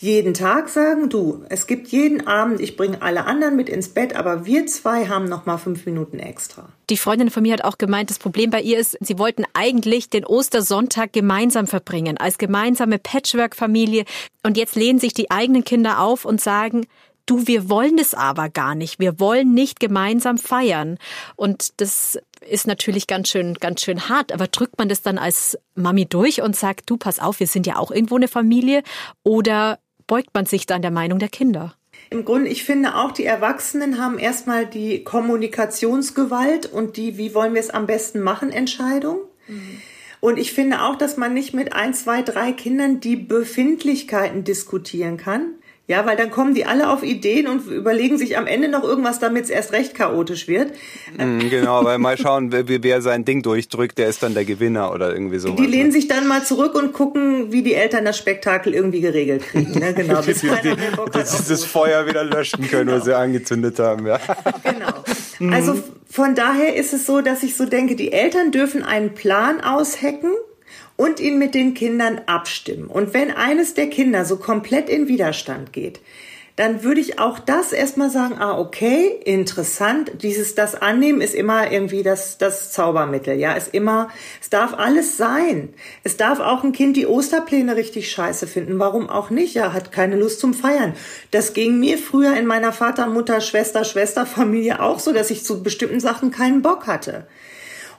jeden 0.00 0.32
Tag 0.32 0.68
sagen, 0.68 1.10
du, 1.10 1.44
es 1.48 1.66
gibt 1.66 1.88
jeden 1.88 2.26
Abend, 2.28 2.60
ich 2.60 2.76
bringe 2.76 3.02
alle 3.02 3.24
anderen 3.24 3.56
mit 3.56 3.68
ins 3.68 3.88
Bett, 3.88 4.14
aber 4.14 4.46
wir 4.46 4.66
zwei 4.68 5.08
haben 5.08 5.28
noch 5.28 5.44
mal 5.44 5.58
fünf 5.58 5.86
Minuten 5.86 6.20
extra. 6.20 6.68
Die 6.88 6.96
Freundin 6.96 7.30
von 7.30 7.42
mir 7.42 7.52
hat 7.52 7.64
auch 7.64 7.78
gemeint, 7.78 8.08
das 8.08 8.20
Problem 8.20 8.50
bei 8.50 8.60
ihr 8.60 8.78
ist, 8.78 8.96
sie 9.00 9.18
wollten 9.18 9.42
eigentlich 9.54 10.08
den 10.08 10.24
Ostersonntag 10.24 11.12
gemeinsam 11.12 11.66
verbringen, 11.66 12.16
als 12.16 12.38
gemeinsame 12.38 13.00
Patchwork-Familie. 13.00 14.04
Und 14.44 14.56
jetzt 14.56 14.76
lehnen 14.76 15.00
sich 15.00 15.14
die 15.14 15.32
eigenen 15.32 15.64
Kinder 15.64 16.00
auf 16.00 16.24
und 16.24 16.40
sagen, 16.40 16.86
du, 17.26 17.48
wir 17.48 17.68
wollen 17.68 17.98
es 17.98 18.14
aber 18.14 18.50
gar 18.50 18.76
nicht. 18.76 19.00
Wir 19.00 19.18
wollen 19.18 19.52
nicht 19.52 19.80
gemeinsam 19.80 20.38
feiern. 20.38 20.98
Und 21.34 21.80
das 21.80 22.20
ist 22.48 22.68
natürlich 22.68 23.08
ganz 23.08 23.30
schön, 23.30 23.54
ganz 23.54 23.82
schön 23.82 24.08
hart. 24.08 24.32
Aber 24.32 24.46
drückt 24.46 24.78
man 24.78 24.88
das 24.88 25.02
dann 25.02 25.18
als 25.18 25.58
Mami 25.74 26.06
durch 26.06 26.40
und 26.40 26.54
sagt, 26.54 26.88
du, 26.88 26.96
pass 26.96 27.18
auf, 27.18 27.40
wir 27.40 27.48
sind 27.48 27.66
ja 27.66 27.76
auch 27.76 27.90
irgendwo 27.90 28.16
eine 28.16 28.28
Familie? 28.28 28.82
Oder 29.24 29.80
beugt 30.08 30.34
man 30.34 30.46
sich 30.46 30.66
dann 30.66 30.82
der 30.82 30.90
Meinung 30.90 31.20
der 31.20 31.28
Kinder? 31.28 31.76
Im 32.10 32.24
Grunde, 32.24 32.48
ich 32.48 32.64
finde 32.64 32.96
auch, 32.96 33.12
die 33.12 33.24
Erwachsenen 33.24 34.02
haben 34.02 34.18
erstmal 34.18 34.66
die 34.66 35.04
Kommunikationsgewalt 35.04 36.66
und 36.66 36.96
die, 36.96 37.16
wie 37.18 37.34
wollen 37.34 37.54
wir 37.54 37.60
es 37.60 37.70
am 37.70 37.86
besten 37.86 38.20
machen, 38.20 38.50
Entscheidung. 38.50 39.18
Mhm. 39.46 39.80
Und 40.20 40.38
ich 40.38 40.52
finde 40.52 40.82
auch, 40.82 40.96
dass 40.96 41.16
man 41.16 41.32
nicht 41.32 41.54
mit 41.54 41.74
ein, 41.74 41.94
zwei, 41.94 42.22
drei 42.22 42.52
Kindern 42.52 42.98
die 42.98 43.16
Befindlichkeiten 43.16 44.42
diskutieren 44.42 45.16
kann, 45.16 45.54
ja, 45.88 46.04
weil 46.04 46.18
dann 46.18 46.30
kommen 46.30 46.52
die 46.52 46.66
alle 46.66 46.90
auf 46.90 47.02
Ideen 47.02 47.46
und 47.46 47.66
überlegen 47.66 48.18
sich 48.18 48.36
am 48.36 48.46
Ende 48.46 48.68
noch 48.68 48.84
irgendwas, 48.84 49.20
damit 49.20 49.44
es 49.44 49.50
erst 49.50 49.72
recht 49.72 49.94
chaotisch 49.94 50.46
wird. 50.46 50.72
Mm, 51.16 51.38
genau, 51.48 51.82
weil 51.82 51.96
mal 51.96 52.18
schauen, 52.18 52.52
wer, 52.52 52.68
wer, 52.68 53.00
sein 53.00 53.24
Ding 53.24 53.40
durchdrückt, 53.42 53.96
der 53.96 54.08
ist 54.08 54.22
dann 54.22 54.34
der 54.34 54.44
Gewinner 54.44 54.92
oder 54.92 55.14
irgendwie 55.14 55.38
so. 55.38 55.52
Die 55.52 55.64
lehnen 55.64 55.86
ne? 55.86 55.92
sich 55.92 56.06
dann 56.06 56.28
mal 56.28 56.44
zurück 56.44 56.74
und 56.74 56.92
gucken, 56.92 57.52
wie 57.52 57.62
die 57.62 57.72
Eltern 57.72 58.04
das 58.04 58.18
Spektakel 58.18 58.74
irgendwie 58.74 59.00
geregelt 59.00 59.44
kriegen. 59.44 59.80
Ne? 59.80 59.94
Genau, 59.94 60.20
bis 60.26 60.42
die, 60.42 60.48
die, 60.62 60.76
dass 61.10 61.38
sie 61.38 61.52
das 61.52 61.64
Feuer 61.64 62.06
wieder 62.06 62.22
löschen 62.22 62.68
können, 62.68 62.88
genau. 62.88 62.98
was 62.98 63.06
sie 63.06 63.16
angezündet 63.16 63.78
haben. 63.78 64.06
Ja. 64.06 64.20
Genau. 64.62 64.92
Also 65.52 65.80
von 66.10 66.34
daher 66.34 66.74
ist 66.74 66.92
es 66.92 67.06
so, 67.06 67.20
dass 67.20 67.44
ich 67.44 67.56
so 67.56 67.64
denke, 67.64 67.94
die 67.94 68.12
Eltern 68.12 68.50
dürfen 68.50 68.82
einen 68.82 69.14
Plan 69.14 69.60
aushecken 69.60 70.32
und 70.98 71.20
ihn 71.20 71.38
mit 71.38 71.54
den 71.54 71.74
Kindern 71.74 72.20
abstimmen. 72.26 72.88
Und 72.88 73.14
wenn 73.14 73.30
eines 73.30 73.72
der 73.72 73.88
Kinder 73.88 74.24
so 74.24 74.36
komplett 74.36 74.90
in 74.90 75.06
Widerstand 75.06 75.72
geht, 75.72 76.00
dann 76.56 76.82
würde 76.82 77.00
ich 77.00 77.20
auch 77.20 77.38
das 77.38 77.72
erstmal 77.72 78.10
sagen, 78.10 78.34
ah, 78.40 78.58
okay, 78.58 79.16
interessant. 79.24 80.10
Dieses, 80.22 80.56
das 80.56 80.74
Annehmen 80.74 81.20
ist 81.20 81.36
immer 81.36 81.70
irgendwie 81.70 82.02
das, 82.02 82.36
das 82.36 82.72
Zaubermittel, 82.72 83.38
ja, 83.38 83.52
ist 83.52 83.72
immer, 83.72 84.08
es 84.42 84.50
darf 84.50 84.74
alles 84.74 85.16
sein. 85.16 85.68
Es 86.02 86.16
darf 86.16 86.40
auch 86.40 86.64
ein 86.64 86.72
Kind 86.72 86.96
die 86.96 87.06
Osterpläne 87.06 87.76
richtig 87.76 88.10
scheiße 88.10 88.48
finden. 88.48 88.80
Warum 88.80 89.08
auch 89.08 89.30
nicht? 89.30 89.54
Ja, 89.54 89.72
hat 89.72 89.92
keine 89.92 90.16
Lust 90.16 90.40
zum 90.40 90.52
Feiern. 90.52 90.94
Das 91.30 91.52
ging 91.52 91.78
mir 91.78 91.96
früher 91.96 92.36
in 92.36 92.46
meiner 92.46 92.72
Vater, 92.72 93.06
Mutter, 93.06 93.40
Schwester, 93.40 93.84
Schwesterfamilie 93.84 94.82
auch 94.82 94.98
so, 94.98 95.12
dass 95.12 95.30
ich 95.30 95.44
zu 95.44 95.62
bestimmten 95.62 96.00
Sachen 96.00 96.32
keinen 96.32 96.60
Bock 96.62 96.88
hatte. 96.88 97.28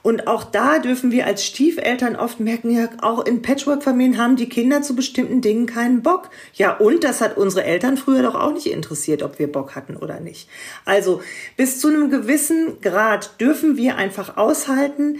Und 0.02 0.26
auch 0.26 0.44
da 0.44 0.78
dürfen 0.78 1.10
wir 1.10 1.26
als 1.26 1.44
Stiefeltern 1.44 2.16
oft 2.16 2.40
merken, 2.40 2.70
ja, 2.70 2.88
auch 3.02 3.24
in 3.24 3.42
Patchwork-Familien 3.42 4.18
haben 4.18 4.36
die 4.36 4.48
Kinder 4.48 4.82
zu 4.82 4.96
bestimmten 4.96 5.40
Dingen 5.40 5.66
keinen 5.66 6.02
Bock. 6.02 6.30
Ja, 6.54 6.76
und 6.76 7.04
das 7.04 7.20
hat 7.20 7.36
unsere 7.36 7.64
Eltern 7.64 7.96
früher 7.96 8.22
doch 8.22 8.34
auch 8.34 8.52
nicht 8.52 8.66
interessiert, 8.66 9.22
ob 9.22 9.38
wir 9.38 9.50
Bock 9.50 9.74
hatten 9.76 9.96
oder 9.96 10.20
nicht. 10.20 10.48
Also 10.84 11.20
bis 11.56 11.80
zu 11.80 11.88
einem 11.88 12.10
gewissen 12.10 12.80
Grad 12.80 13.40
dürfen 13.40 13.76
wir 13.76 13.96
einfach 13.96 14.36
aushalten, 14.36 15.18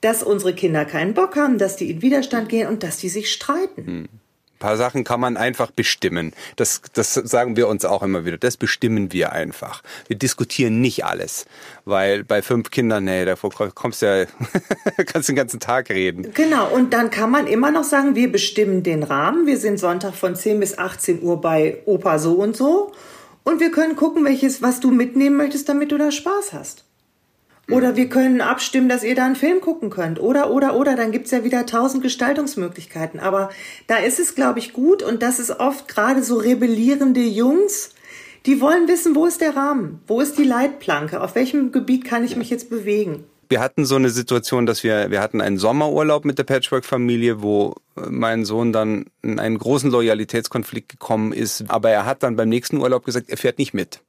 dass 0.00 0.22
unsere 0.22 0.54
Kinder 0.54 0.84
keinen 0.84 1.14
Bock 1.14 1.36
haben, 1.36 1.58
dass 1.58 1.76
die 1.76 1.90
in 1.90 2.02
Widerstand 2.02 2.48
gehen 2.48 2.68
und 2.68 2.82
dass 2.82 2.98
die 2.98 3.08
sich 3.08 3.32
streiten. 3.32 3.86
Hm. 3.86 4.08
Ein 4.58 4.66
paar 4.66 4.76
Sachen 4.76 5.04
kann 5.04 5.20
man 5.20 5.36
einfach 5.36 5.70
bestimmen. 5.70 6.32
Das, 6.56 6.82
das 6.92 7.14
sagen 7.14 7.56
wir 7.56 7.68
uns 7.68 7.84
auch 7.84 8.02
immer 8.02 8.24
wieder. 8.24 8.38
Das 8.38 8.56
bestimmen 8.56 9.12
wir 9.12 9.30
einfach. 9.30 9.84
Wir 10.08 10.18
diskutieren 10.18 10.80
nicht 10.80 11.04
alles. 11.04 11.46
Weil 11.84 12.24
bei 12.24 12.42
fünf 12.42 12.72
Kindern, 12.72 13.04
nee, 13.04 13.24
da 13.24 13.36
kommst 13.36 14.02
du 14.02 14.06
ja, 14.06 14.26
kannst 15.06 15.28
den 15.28 15.36
ganzen 15.36 15.60
Tag 15.60 15.90
reden. 15.90 16.32
Genau. 16.34 16.68
Und 16.70 16.92
dann 16.92 17.12
kann 17.12 17.30
man 17.30 17.46
immer 17.46 17.70
noch 17.70 17.84
sagen, 17.84 18.16
wir 18.16 18.32
bestimmen 18.32 18.82
den 18.82 19.04
Rahmen. 19.04 19.46
Wir 19.46 19.58
sind 19.58 19.78
Sonntag 19.78 20.16
von 20.16 20.34
10 20.34 20.58
bis 20.58 20.76
18 20.76 21.22
Uhr 21.22 21.40
bei 21.40 21.78
Opa 21.86 22.18
so 22.18 22.32
und 22.32 22.56
so. 22.56 22.90
Und 23.44 23.60
wir 23.60 23.70
können 23.70 23.94
gucken, 23.94 24.24
welches, 24.24 24.60
was 24.60 24.80
du 24.80 24.90
mitnehmen 24.90 25.36
möchtest, 25.36 25.68
damit 25.68 25.92
du 25.92 25.98
da 25.98 26.10
Spaß 26.10 26.52
hast. 26.52 26.87
Oder 27.70 27.96
wir 27.96 28.08
können 28.08 28.40
abstimmen, 28.40 28.88
dass 28.88 29.04
ihr 29.04 29.14
da 29.14 29.26
einen 29.26 29.36
Film 29.36 29.60
gucken 29.60 29.90
könnt. 29.90 30.18
Oder, 30.18 30.50
oder, 30.50 30.74
oder, 30.74 30.96
dann 30.96 31.12
gibt's 31.12 31.30
ja 31.30 31.44
wieder 31.44 31.66
tausend 31.66 32.02
Gestaltungsmöglichkeiten. 32.02 33.20
Aber 33.20 33.50
da 33.86 33.96
ist 33.96 34.18
es, 34.18 34.34
glaube 34.34 34.58
ich, 34.58 34.72
gut 34.72 35.02
und 35.02 35.22
das 35.22 35.38
ist 35.38 35.50
oft 35.60 35.86
gerade 35.86 36.22
so 36.22 36.36
rebellierende 36.36 37.20
Jungs, 37.20 37.90
die 38.46 38.62
wollen 38.62 38.88
wissen, 38.88 39.14
wo 39.14 39.26
ist 39.26 39.42
der 39.42 39.54
Rahmen? 39.54 40.00
Wo 40.06 40.22
ist 40.22 40.38
die 40.38 40.44
Leitplanke? 40.44 41.20
Auf 41.20 41.34
welchem 41.34 41.70
Gebiet 41.70 42.06
kann 42.06 42.24
ich 42.24 42.36
mich 42.36 42.48
jetzt 42.48 42.70
bewegen? 42.70 43.24
Wir 43.50 43.60
hatten 43.60 43.84
so 43.84 43.96
eine 43.96 44.10
Situation, 44.10 44.64
dass 44.64 44.82
wir, 44.82 45.10
wir 45.10 45.20
hatten 45.20 45.40
einen 45.40 45.58
Sommerurlaub 45.58 46.24
mit 46.24 46.38
der 46.38 46.44
Patchwork-Familie, 46.44 47.42
wo 47.42 47.74
mein 47.96 48.44
Sohn 48.46 48.72
dann 48.72 49.06
in 49.22 49.38
einen 49.38 49.58
großen 49.58 49.90
Loyalitätskonflikt 49.90 50.88
gekommen 50.88 51.32
ist. 51.32 51.64
Aber 51.68 51.90
er 51.90 52.06
hat 52.06 52.22
dann 52.22 52.36
beim 52.36 52.48
nächsten 52.48 52.78
Urlaub 52.78 53.04
gesagt, 53.04 53.28
er 53.28 53.36
fährt 53.36 53.58
nicht 53.58 53.74
mit. 53.74 54.00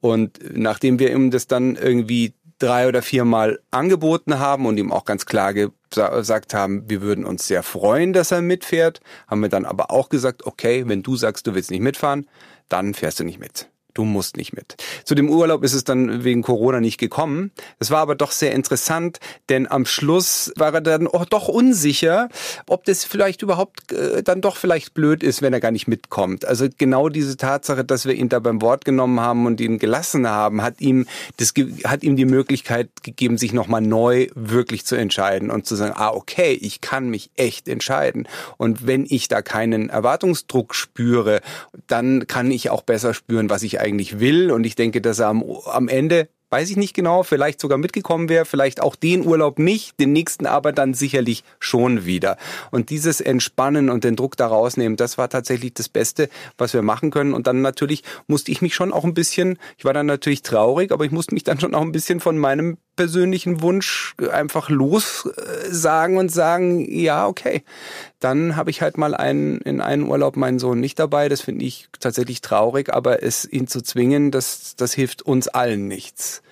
Und 0.00 0.38
nachdem 0.56 0.98
wir 0.98 1.12
ihm 1.12 1.30
das 1.30 1.46
dann 1.46 1.76
irgendwie 1.76 2.34
drei 2.64 2.88
oder 2.88 3.02
viermal 3.02 3.60
angeboten 3.70 4.38
haben 4.38 4.66
und 4.66 4.78
ihm 4.78 4.90
auch 4.92 5.04
ganz 5.04 5.26
klar 5.26 5.52
gesagt 5.54 6.54
haben, 6.54 6.88
wir 6.88 7.02
würden 7.02 7.24
uns 7.24 7.46
sehr 7.46 7.62
freuen, 7.62 8.12
dass 8.12 8.32
er 8.32 8.42
mitfährt, 8.42 9.00
haben 9.28 9.42
wir 9.42 9.48
dann 9.48 9.64
aber 9.64 9.90
auch 9.90 10.08
gesagt, 10.08 10.46
okay, 10.46 10.84
wenn 10.86 11.02
du 11.02 11.16
sagst, 11.16 11.46
du 11.46 11.54
willst 11.54 11.70
nicht 11.70 11.82
mitfahren, 11.82 12.26
dann 12.68 12.94
fährst 12.94 13.20
du 13.20 13.24
nicht 13.24 13.38
mit 13.38 13.68
du 13.94 14.04
musst 14.04 14.36
nicht 14.36 14.52
mit. 14.52 14.76
Zu 15.04 15.14
dem 15.14 15.30
Urlaub 15.30 15.64
ist 15.64 15.72
es 15.72 15.84
dann 15.84 16.24
wegen 16.24 16.42
Corona 16.42 16.80
nicht 16.80 16.98
gekommen. 16.98 17.52
Es 17.78 17.90
war 17.90 18.00
aber 18.00 18.14
doch 18.14 18.32
sehr 18.32 18.52
interessant, 18.52 19.20
denn 19.48 19.70
am 19.70 19.86
Schluss 19.86 20.52
war 20.56 20.74
er 20.74 20.80
dann 20.80 21.06
auch 21.06 21.24
doch 21.24 21.48
unsicher, 21.48 22.28
ob 22.66 22.84
das 22.84 23.04
vielleicht 23.04 23.42
überhaupt 23.42 23.92
äh, 23.92 24.22
dann 24.22 24.40
doch 24.40 24.56
vielleicht 24.56 24.94
blöd 24.94 25.22
ist, 25.22 25.42
wenn 25.42 25.52
er 25.52 25.60
gar 25.60 25.70
nicht 25.70 25.88
mitkommt. 25.88 26.44
Also 26.44 26.66
genau 26.76 27.08
diese 27.08 27.36
Tatsache, 27.36 27.84
dass 27.84 28.06
wir 28.06 28.14
ihn 28.14 28.28
da 28.28 28.40
beim 28.40 28.60
Wort 28.60 28.84
genommen 28.84 29.20
haben 29.20 29.46
und 29.46 29.60
ihn 29.60 29.78
gelassen 29.78 30.28
haben, 30.28 30.62
hat 30.62 30.80
ihm 30.80 31.06
das 31.36 31.52
hat 31.84 32.02
ihm 32.02 32.16
die 32.16 32.24
Möglichkeit 32.24 32.90
gegeben, 33.02 33.38
sich 33.38 33.52
nochmal 33.52 33.80
neu 33.80 34.28
wirklich 34.34 34.84
zu 34.84 34.96
entscheiden 34.96 35.50
und 35.50 35.66
zu 35.66 35.76
sagen, 35.76 35.94
ah 35.96 36.10
okay, 36.10 36.52
ich 36.52 36.80
kann 36.80 37.08
mich 37.08 37.30
echt 37.36 37.68
entscheiden 37.68 38.26
und 38.56 38.86
wenn 38.86 39.06
ich 39.08 39.28
da 39.28 39.42
keinen 39.42 39.88
Erwartungsdruck 39.88 40.74
spüre, 40.74 41.40
dann 41.86 42.26
kann 42.26 42.50
ich 42.50 42.70
auch 42.70 42.82
besser 42.82 43.14
spüren, 43.14 43.50
was 43.50 43.62
ich 43.62 43.80
eigentlich 43.84 44.20
will. 44.20 44.50
Und 44.50 44.64
ich 44.64 44.74
denke, 44.74 45.00
dass 45.00 45.18
er 45.18 45.28
am, 45.28 45.44
am 45.66 45.88
Ende 45.88 46.28
weiß 46.54 46.70
ich 46.70 46.76
nicht 46.76 46.94
genau, 46.94 47.24
vielleicht 47.24 47.60
sogar 47.60 47.78
mitgekommen 47.78 48.28
wäre, 48.28 48.44
vielleicht 48.44 48.80
auch 48.80 48.94
den 48.94 49.26
Urlaub 49.26 49.58
nicht, 49.58 49.98
den 49.98 50.12
nächsten 50.12 50.46
aber 50.46 50.70
dann 50.70 50.94
sicherlich 50.94 51.42
schon 51.58 52.04
wieder. 52.04 52.36
Und 52.70 52.90
dieses 52.90 53.20
Entspannen 53.20 53.90
und 53.90 54.04
den 54.04 54.14
Druck 54.14 54.36
da 54.36 54.46
rausnehmen, 54.46 54.96
das 54.96 55.18
war 55.18 55.28
tatsächlich 55.28 55.74
das 55.74 55.88
Beste, 55.88 56.28
was 56.56 56.72
wir 56.72 56.82
machen 56.82 57.10
können. 57.10 57.34
Und 57.34 57.48
dann 57.48 57.60
natürlich 57.60 58.04
musste 58.28 58.52
ich 58.52 58.62
mich 58.62 58.76
schon 58.76 58.92
auch 58.92 59.02
ein 59.02 59.14
bisschen, 59.14 59.58
ich 59.78 59.84
war 59.84 59.94
dann 59.94 60.06
natürlich 60.06 60.42
traurig, 60.42 60.92
aber 60.92 61.04
ich 61.04 61.10
musste 61.10 61.34
mich 61.34 61.42
dann 61.42 61.58
schon 61.58 61.74
auch 61.74 61.82
ein 61.82 61.90
bisschen 61.90 62.20
von 62.20 62.38
meinem 62.38 62.76
persönlichen 62.96 63.60
Wunsch 63.60 64.14
einfach 64.30 64.70
los 64.70 65.28
sagen 65.68 66.16
und 66.16 66.30
sagen, 66.30 66.86
ja, 66.90 67.26
okay, 67.26 67.62
dann 68.20 68.56
habe 68.56 68.70
ich 68.70 68.82
halt 68.82 68.96
mal 68.96 69.14
einen, 69.14 69.60
in 69.60 69.80
einen 69.80 70.04
Urlaub 70.04 70.36
meinen 70.36 70.58
Sohn 70.58 70.80
nicht 70.80 70.98
dabei. 70.98 71.28
Das 71.28 71.40
finde 71.40 71.64
ich 71.64 71.88
tatsächlich 72.00 72.40
traurig, 72.40 72.92
aber 72.92 73.22
es 73.22 73.44
ihn 73.44 73.66
zu 73.66 73.82
zwingen, 73.82 74.30
das, 74.30 74.76
das 74.76 74.94
hilft 74.94 75.22
uns 75.22 75.48
allen 75.48 75.88
nichts. 75.88 76.42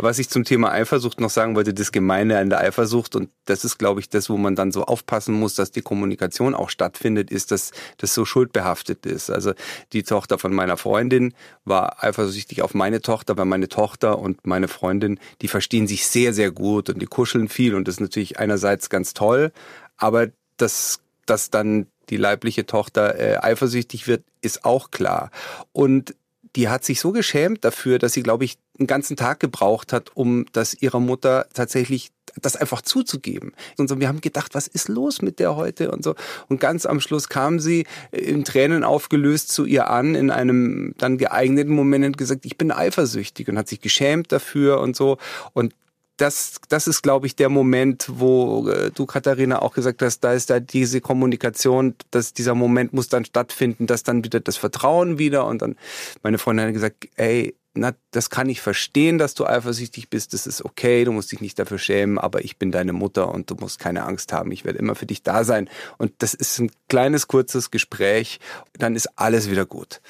Was 0.00 0.20
ich 0.20 0.30
zum 0.30 0.44
Thema 0.44 0.70
Eifersucht 0.70 1.18
noch 1.18 1.28
sagen 1.28 1.56
wollte, 1.56 1.74
das 1.74 1.90
Gemeine 1.90 2.38
an 2.38 2.50
der 2.50 2.60
Eifersucht, 2.60 3.16
und 3.16 3.30
das 3.46 3.64
ist, 3.64 3.78
glaube 3.78 3.98
ich, 3.98 4.08
das, 4.08 4.30
wo 4.30 4.36
man 4.36 4.54
dann 4.54 4.70
so 4.70 4.84
aufpassen 4.84 5.34
muss, 5.34 5.56
dass 5.56 5.72
die 5.72 5.82
Kommunikation 5.82 6.54
auch 6.54 6.70
stattfindet, 6.70 7.32
ist, 7.32 7.50
dass 7.50 7.72
das 7.96 8.14
so 8.14 8.24
schuldbehaftet 8.24 9.06
ist. 9.06 9.28
Also 9.28 9.54
die 9.92 10.04
Tochter 10.04 10.38
von 10.38 10.54
meiner 10.54 10.76
Freundin 10.76 11.34
war 11.64 12.04
eifersüchtig 12.04 12.62
auf 12.62 12.74
meine 12.74 13.02
Tochter, 13.02 13.36
weil 13.36 13.44
meine 13.46 13.68
Tochter 13.68 14.20
und 14.20 14.46
meine 14.46 14.68
Freundin, 14.68 15.18
die 15.42 15.48
verstehen 15.48 15.88
sich 15.88 16.06
sehr, 16.06 16.32
sehr 16.32 16.52
gut 16.52 16.90
und 16.90 17.02
die 17.02 17.06
kuscheln 17.06 17.48
viel 17.48 17.74
und 17.74 17.88
das 17.88 17.96
ist 17.96 18.00
natürlich 18.00 18.38
einerseits 18.38 18.90
ganz 18.90 19.14
toll, 19.14 19.50
aber 19.96 20.28
das, 20.58 21.00
dass 21.26 21.50
dann 21.50 21.88
die 22.08 22.16
leibliche 22.16 22.66
Tochter 22.66 23.18
äh, 23.18 23.38
eifersüchtig 23.38 24.06
wird, 24.06 24.22
ist 24.42 24.64
auch 24.64 24.92
klar. 24.92 25.30
Und 25.72 26.14
die 26.56 26.68
hat 26.68 26.84
sich 26.84 27.00
so 27.00 27.12
geschämt 27.12 27.64
dafür, 27.64 27.98
dass 27.98 28.12
sie, 28.12 28.22
glaube 28.22 28.44
ich, 28.44 28.58
einen 28.78 28.86
ganzen 28.86 29.16
Tag 29.16 29.40
gebraucht 29.40 29.92
hat, 29.92 30.16
um 30.16 30.46
das 30.52 30.74
ihrer 30.74 31.00
Mutter 31.00 31.46
tatsächlich 31.52 32.10
das 32.40 32.56
einfach 32.56 32.82
zuzugeben. 32.82 33.52
Und 33.78 33.88
so, 33.88 33.98
wir 34.00 34.08
haben 34.08 34.20
gedacht, 34.20 34.54
was 34.54 34.66
ist 34.68 34.88
los 34.88 35.22
mit 35.22 35.38
der 35.38 35.56
heute 35.56 35.90
und 35.90 36.04
so. 36.04 36.14
Und 36.48 36.60
ganz 36.60 36.86
am 36.86 37.00
Schluss 37.00 37.28
kam 37.28 37.58
sie 37.58 37.86
in 38.12 38.44
Tränen 38.44 38.84
aufgelöst 38.84 39.50
zu 39.50 39.64
ihr 39.64 39.90
an, 39.90 40.14
in 40.14 40.30
einem 40.30 40.94
dann 40.98 41.18
geeigneten 41.18 41.72
Moment 41.72 42.04
und 42.04 42.18
gesagt, 42.18 42.44
ich 42.44 42.58
bin 42.58 42.70
eifersüchtig 42.70 43.48
und 43.48 43.58
hat 43.58 43.68
sich 43.68 43.80
geschämt 43.80 44.30
dafür 44.30 44.80
und 44.80 44.94
so. 44.94 45.18
Und 45.52 45.74
das, 46.18 46.56
das 46.68 46.86
ist, 46.86 47.02
glaube 47.02 47.26
ich, 47.26 47.36
der 47.36 47.48
Moment, 47.48 48.06
wo 48.12 48.68
äh, 48.68 48.90
du, 48.90 49.06
Katharina, 49.06 49.62
auch 49.62 49.72
gesagt 49.72 50.02
hast, 50.02 50.20
da 50.20 50.32
ist 50.32 50.50
da 50.50 50.60
diese 50.60 51.00
Kommunikation, 51.00 51.94
dass 52.10 52.34
dieser 52.34 52.54
Moment 52.54 52.92
muss 52.92 53.08
dann 53.08 53.24
stattfinden, 53.24 53.86
dass 53.86 54.02
dann 54.02 54.24
wieder 54.24 54.40
das 54.40 54.56
Vertrauen 54.56 55.18
wieder 55.18 55.46
und 55.46 55.62
dann 55.62 55.76
meine 56.22 56.38
Freundin 56.38 56.66
hat 56.66 56.74
gesagt, 56.74 57.08
ey, 57.16 57.54
na, 57.78 57.94
das 58.10 58.30
kann 58.30 58.48
ich 58.48 58.60
verstehen, 58.60 59.18
dass 59.18 59.34
du 59.34 59.46
eifersüchtig 59.46 60.10
bist, 60.10 60.34
das 60.34 60.46
ist 60.46 60.64
okay, 60.64 61.04
du 61.04 61.12
musst 61.12 61.32
dich 61.32 61.40
nicht 61.40 61.58
dafür 61.58 61.78
schämen, 61.78 62.18
aber 62.18 62.44
ich 62.44 62.56
bin 62.56 62.72
deine 62.72 62.92
Mutter 62.92 63.32
und 63.32 63.50
du 63.50 63.54
musst 63.54 63.78
keine 63.78 64.04
Angst 64.04 64.32
haben, 64.32 64.50
ich 64.52 64.64
werde 64.64 64.78
immer 64.78 64.94
für 64.94 65.06
dich 65.06 65.22
da 65.22 65.44
sein. 65.44 65.68
Und 65.96 66.12
das 66.18 66.34
ist 66.34 66.58
ein 66.58 66.70
kleines, 66.88 67.28
kurzes 67.28 67.70
Gespräch, 67.70 68.40
dann 68.78 68.96
ist 68.96 69.08
alles 69.16 69.50
wieder 69.50 69.66
gut. 69.66 70.00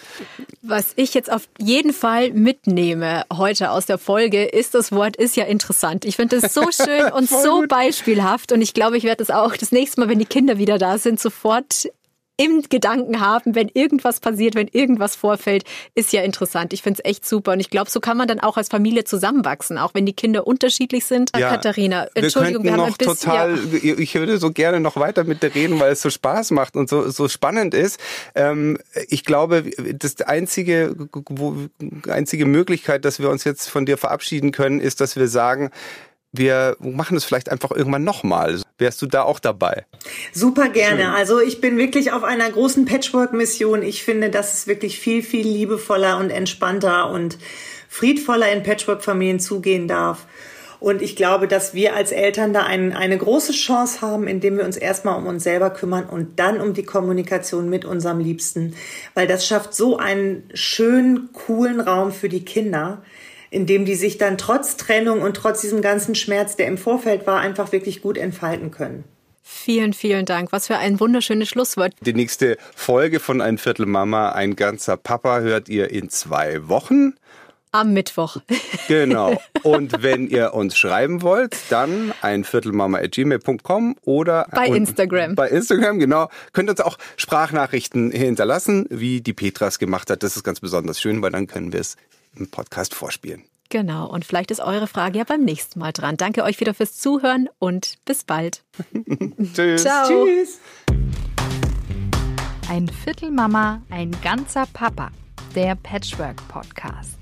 Was 0.62 0.92
ich 0.96 1.14
jetzt 1.14 1.30
auf 1.30 1.48
jeden 1.58 1.92
Fall 1.92 2.32
mitnehme 2.32 3.24
heute 3.32 3.70
aus 3.70 3.86
der 3.86 3.98
Folge, 3.98 4.44
ist 4.44 4.74
das 4.74 4.92
Wort 4.92 5.16
ist 5.16 5.36
ja 5.36 5.44
interessant. 5.44 6.04
Ich 6.04 6.16
finde 6.16 6.40
das 6.40 6.54
so 6.54 6.62
schön 6.72 7.12
und 7.12 7.28
so 7.28 7.60
gut. 7.60 7.68
beispielhaft 7.68 8.52
und 8.52 8.62
ich 8.62 8.74
glaube, 8.74 8.96
ich 8.96 9.04
werde 9.04 9.24
das 9.24 9.30
auch 9.30 9.56
das 9.56 9.72
nächste 9.72 10.00
Mal, 10.00 10.08
wenn 10.08 10.18
die 10.18 10.26
Kinder 10.26 10.58
wieder 10.58 10.78
da 10.78 10.98
sind, 10.98 11.20
sofort 11.20 11.88
im 12.38 12.62
Gedanken 12.62 13.20
haben, 13.20 13.56
wenn 13.56 13.68
irgendwas 13.68 14.20
passiert, 14.20 14.54
wenn 14.54 14.68
irgendwas 14.68 15.16
vorfällt, 15.16 15.64
ist 15.94 16.12
ja 16.12 16.22
interessant. 16.22 16.72
Ich 16.72 16.82
finde 16.82 17.02
es 17.02 17.10
echt 17.10 17.26
super. 17.26 17.52
Und 17.52 17.60
ich 17.60 17.68
glaube, 17.68 17.90
so 17.90 17.98
kann 17.98 18.16
man 18.16 18.28
dann 18.28 18.38
auch 18.38 18.56
als 18.56 18.68
Familie 18.68 19.02
zusammenwachsen, 19.04 19.76
auch 19.76 19.92
wenn 19.92 20.06
die 20.06 20.12
Kinder 20.12 20.46
unterschiedlich 20.46 21.04
sind. 21.04 21.32
Ja, 21.36 21.50
Katharina, 21.50 22.06
Entschuldigung, 22.14 22.62
wir, 22.62 22.72
wir 22.72 22.80
haben 22.80 22.90
noch 22.90 22.96
bisschen, 22.96 23.16
total, 23.16 23.58
ja. 23.82 23.98
ich 23.98 24.14
würde 24.14 24.38
so 24.38 24.52
gerne 24.52 24.78
noch 24.78 24.96
weiter 24.96 25.24
mit 25.24 25.42
dir 25.42 25.52
reden, 25.52 25.80
weil 25.80 25.92
es 25.92 26.00
so 26.00 26.10
Spaß 26.10 26.52
macht 26.52 26.76
und 26.76 26.88
so, 26.88 27.10
so 27.10 27.28
spannend 27.28 27.74
ist. 27.74 27.98
Ähm, 28.36 28.78
ich 29.08 29.24
glaube, 29.24 29.64
das 29.94 30.20
einzige, 30.20 30.94
einzige 32.06 32.46
Möglichkeit, 32.46 33.04
dass 33.04 33.18
wir 33.18 33.30
uns 33.30 33.42
jetzt 33.42 33.68
von 33.68 33.84
dir 33.84 33.98
verabschieden 33.98 34.52
können, 34.52 34.80
ist, 34.80 35.00
dass 35.00 35.16
wir 35.16 35.26
sagen, 35.26 35.70
wir 36.32 36.76
machen 36.78 37.16
es 37.16 37.24
vielleicht 37.24 37.50
einfach 37.50 37.72
irgendwann 37.72 38.04
nochmal. 38.04 38.60
Wärst 38.78 39.02
du 39.02 39.06
da 39.06 39.22
auch 39.22 39.40
dabei? 39.40 39.84
Super 40.32 40.68
gerne. 40.68 41.02
Schön. 41.02 41.10
Also 41.10 41.40
ich 41.40 41.60
bin 41.60 41.76
wirklich 41.76 42.12
auf 42.12 42.22
einer 42.22 42.48
großen 42.48 42.84
Patchwork-Mission. 42.84 43.82
Ich 43.82 44.04
finde, 44.04 44.30
dass 44.30 44.54
es 44.54 44.66
wirklich 44.68 45.00
viel, 45.00 45.22
viel 45.22 45.46
liebevoller 45.46 46.18
und 46.18 46.30
entspannter 46.30 47.10
und 47.10 47.38
friedvoller 47.88 48.50
in 48.52 48.62
Patchwork-Familien 48.62 49.40
zugehen 49.40 49.88
darf. 49.88 50.26
Und 50.80 51.02
ich 51.02 51.16
glaube, 51.16 51.48
dass 51.48 51.74
wir 51.74 51.96
als 51.96 52.12
Eltern 52.12 52.52
da 52.52 52.62
ein, 52.62 52.92
eine 52.92 53.18
große 53.18 53.52
Chance 53.52 54.00
haben, 54.00 54.28
indem 54.28 54.58
wir 54.58 54.64
uns 54.64 54.76
erstmal 54.76 55.18
um 55.18 55.26
uns 55.26 55.42
selber 55.42 55.70
kümmern 55.70 56.04
und 56.04 56.38
dann 56.38 56.60
um 56.60 56.72
die 56.72 56.84
Kommunikation 56.84 57.68
mit 57.68 57.84
unserem 57.84 58.20
Liebsten. 58.20 58.76
Weil 59.14 59.26
das 59.26 59.44
schafft 59.44 59.74
so 59.74 59.96
einen 59.96 60.48
schönen, 60.54 61.30
coolen 61.32 61.80
Raum 61.80 62.12
für 62.12 62.28
die 62.28 62.44
Kinder 62.44 63.02
in 63.50 63.66
dem 63.66 63.84
die 63.84 63.94
sich 63.94 64.18
dann 64.18 64.38
trotz 64.38 64.76
Trennung 64.76 65.22
und 65.22 65.34
trotz 65.34 65.60
diesem 65.60 65.82
ganzen 65.82 66.14
Schmerz, 66.14 66.56
der 66.56 66.66
im 66.66 66.78
Vorfeld 66.78 67.26
war, 67.26 67.40
einfach 67.40 67.72
wirklich 67.72 68.02
gut 68.02 68.18
entfalten 68.18 68.70
können. 68.70 69.04
Vielen, 69.50 69.94
vielen 69.94 70.26
Dank. 70.26 70.52
Was 70.52 70.66
für 70.66 70.76
ein 70.76 71.00
wunderschönes 71.00 71.48
Schlusswort. 71.48 71.94
Die 72.02 72.12
nächste 72.12 72.58
Folge 72.76 73.18
von 73.18 73.40
Ein 73.40 73.56
Viertel 73.56 73.86
Mama, 73.86 74.32
ein 74.32 74.56
ganzer 74.56 74.98
Papa 74.98 75.40
hört 75.40 75.70
ihr 75.70 75.90
in 75.90 76.10
zwei 76.10 76.68
Wochen. 76.68 77.14
Am 77.72 77.92
Mittwoch. 77.92 78.38
Genau. 78.88 79.38
Und 79.64 80.02
wenn 80.02 80.28
ihr 80.28 80.54
uns 80.54 80.78
schreiben 80.78 81.20
wollt, 81.20 81.54
dann 81.68 82.14
ein 82.22 82.44
Viertelmama.gmail.com 82.44 83.96
oder 84.00 84.46
bei 84.50 84.68
Instagram. 84.68 85.34
Bei 85.34 85.50
Instagram, 85.50 85.98
genau. 85.98 86.30
Könnt 86.54 86.70
uns 86.70 86.80
auch 86.80 86.96
Sprachnachrichten 87.18 88.10
hinterlassen, 88.10 88.86
wie 88.88 89.20
die 89.20 89.34
Petras 89.34 89.78
gemacht 89.78 90.08
hat. 90.08 90.22
Das 90.22 90.36
ist 90.36 90.42
ganz 90.42 90.60
besonders 90.60 90.98
schön, 91.02 91.20
weil 91.20 91.32
dann 91.32 91.46
können 91.46 91.74
wir 91.74 91.80
es 91.80 91.98
im 92.38 92.50
Podcast 92.50 92.94
vorspielen. 92.94 93.44
Genau, 93.70 94.08
und 94.08 94.24
vielleicht 94.24 94.50
ist 94.50 94.60
eure 94.60 94.86
Frage 94.86 95.18
ja 95.18 95.24
beim 95.24 95.44
nächsten 95.44 95.78
Mal 95.80 95.92
dran. 95.92 96.16
Danke 96.16 96.42
euch 96.42 96.58
wieder 96.60 96.72
fürs 96.72 96.96
Zuhören 96.96 97.48
und 97.58 97.98
bis 98.06 98.24
bald. 98.24 98.64
Tschüss. 99.54 99.82
Ciao. 99.82 100.08
Tschüss. 100.08 100.58
Ein 102.70 102.88
Viertel 102.88 103.30
Mama, 103.30 103.82
ein 103.90 104.10
ganzer 104.22 104.66
Papa. 104.72 105.10
Der 105.54 105.74
Patchwork 105.74 106.36
Podcast. 106.48 107.17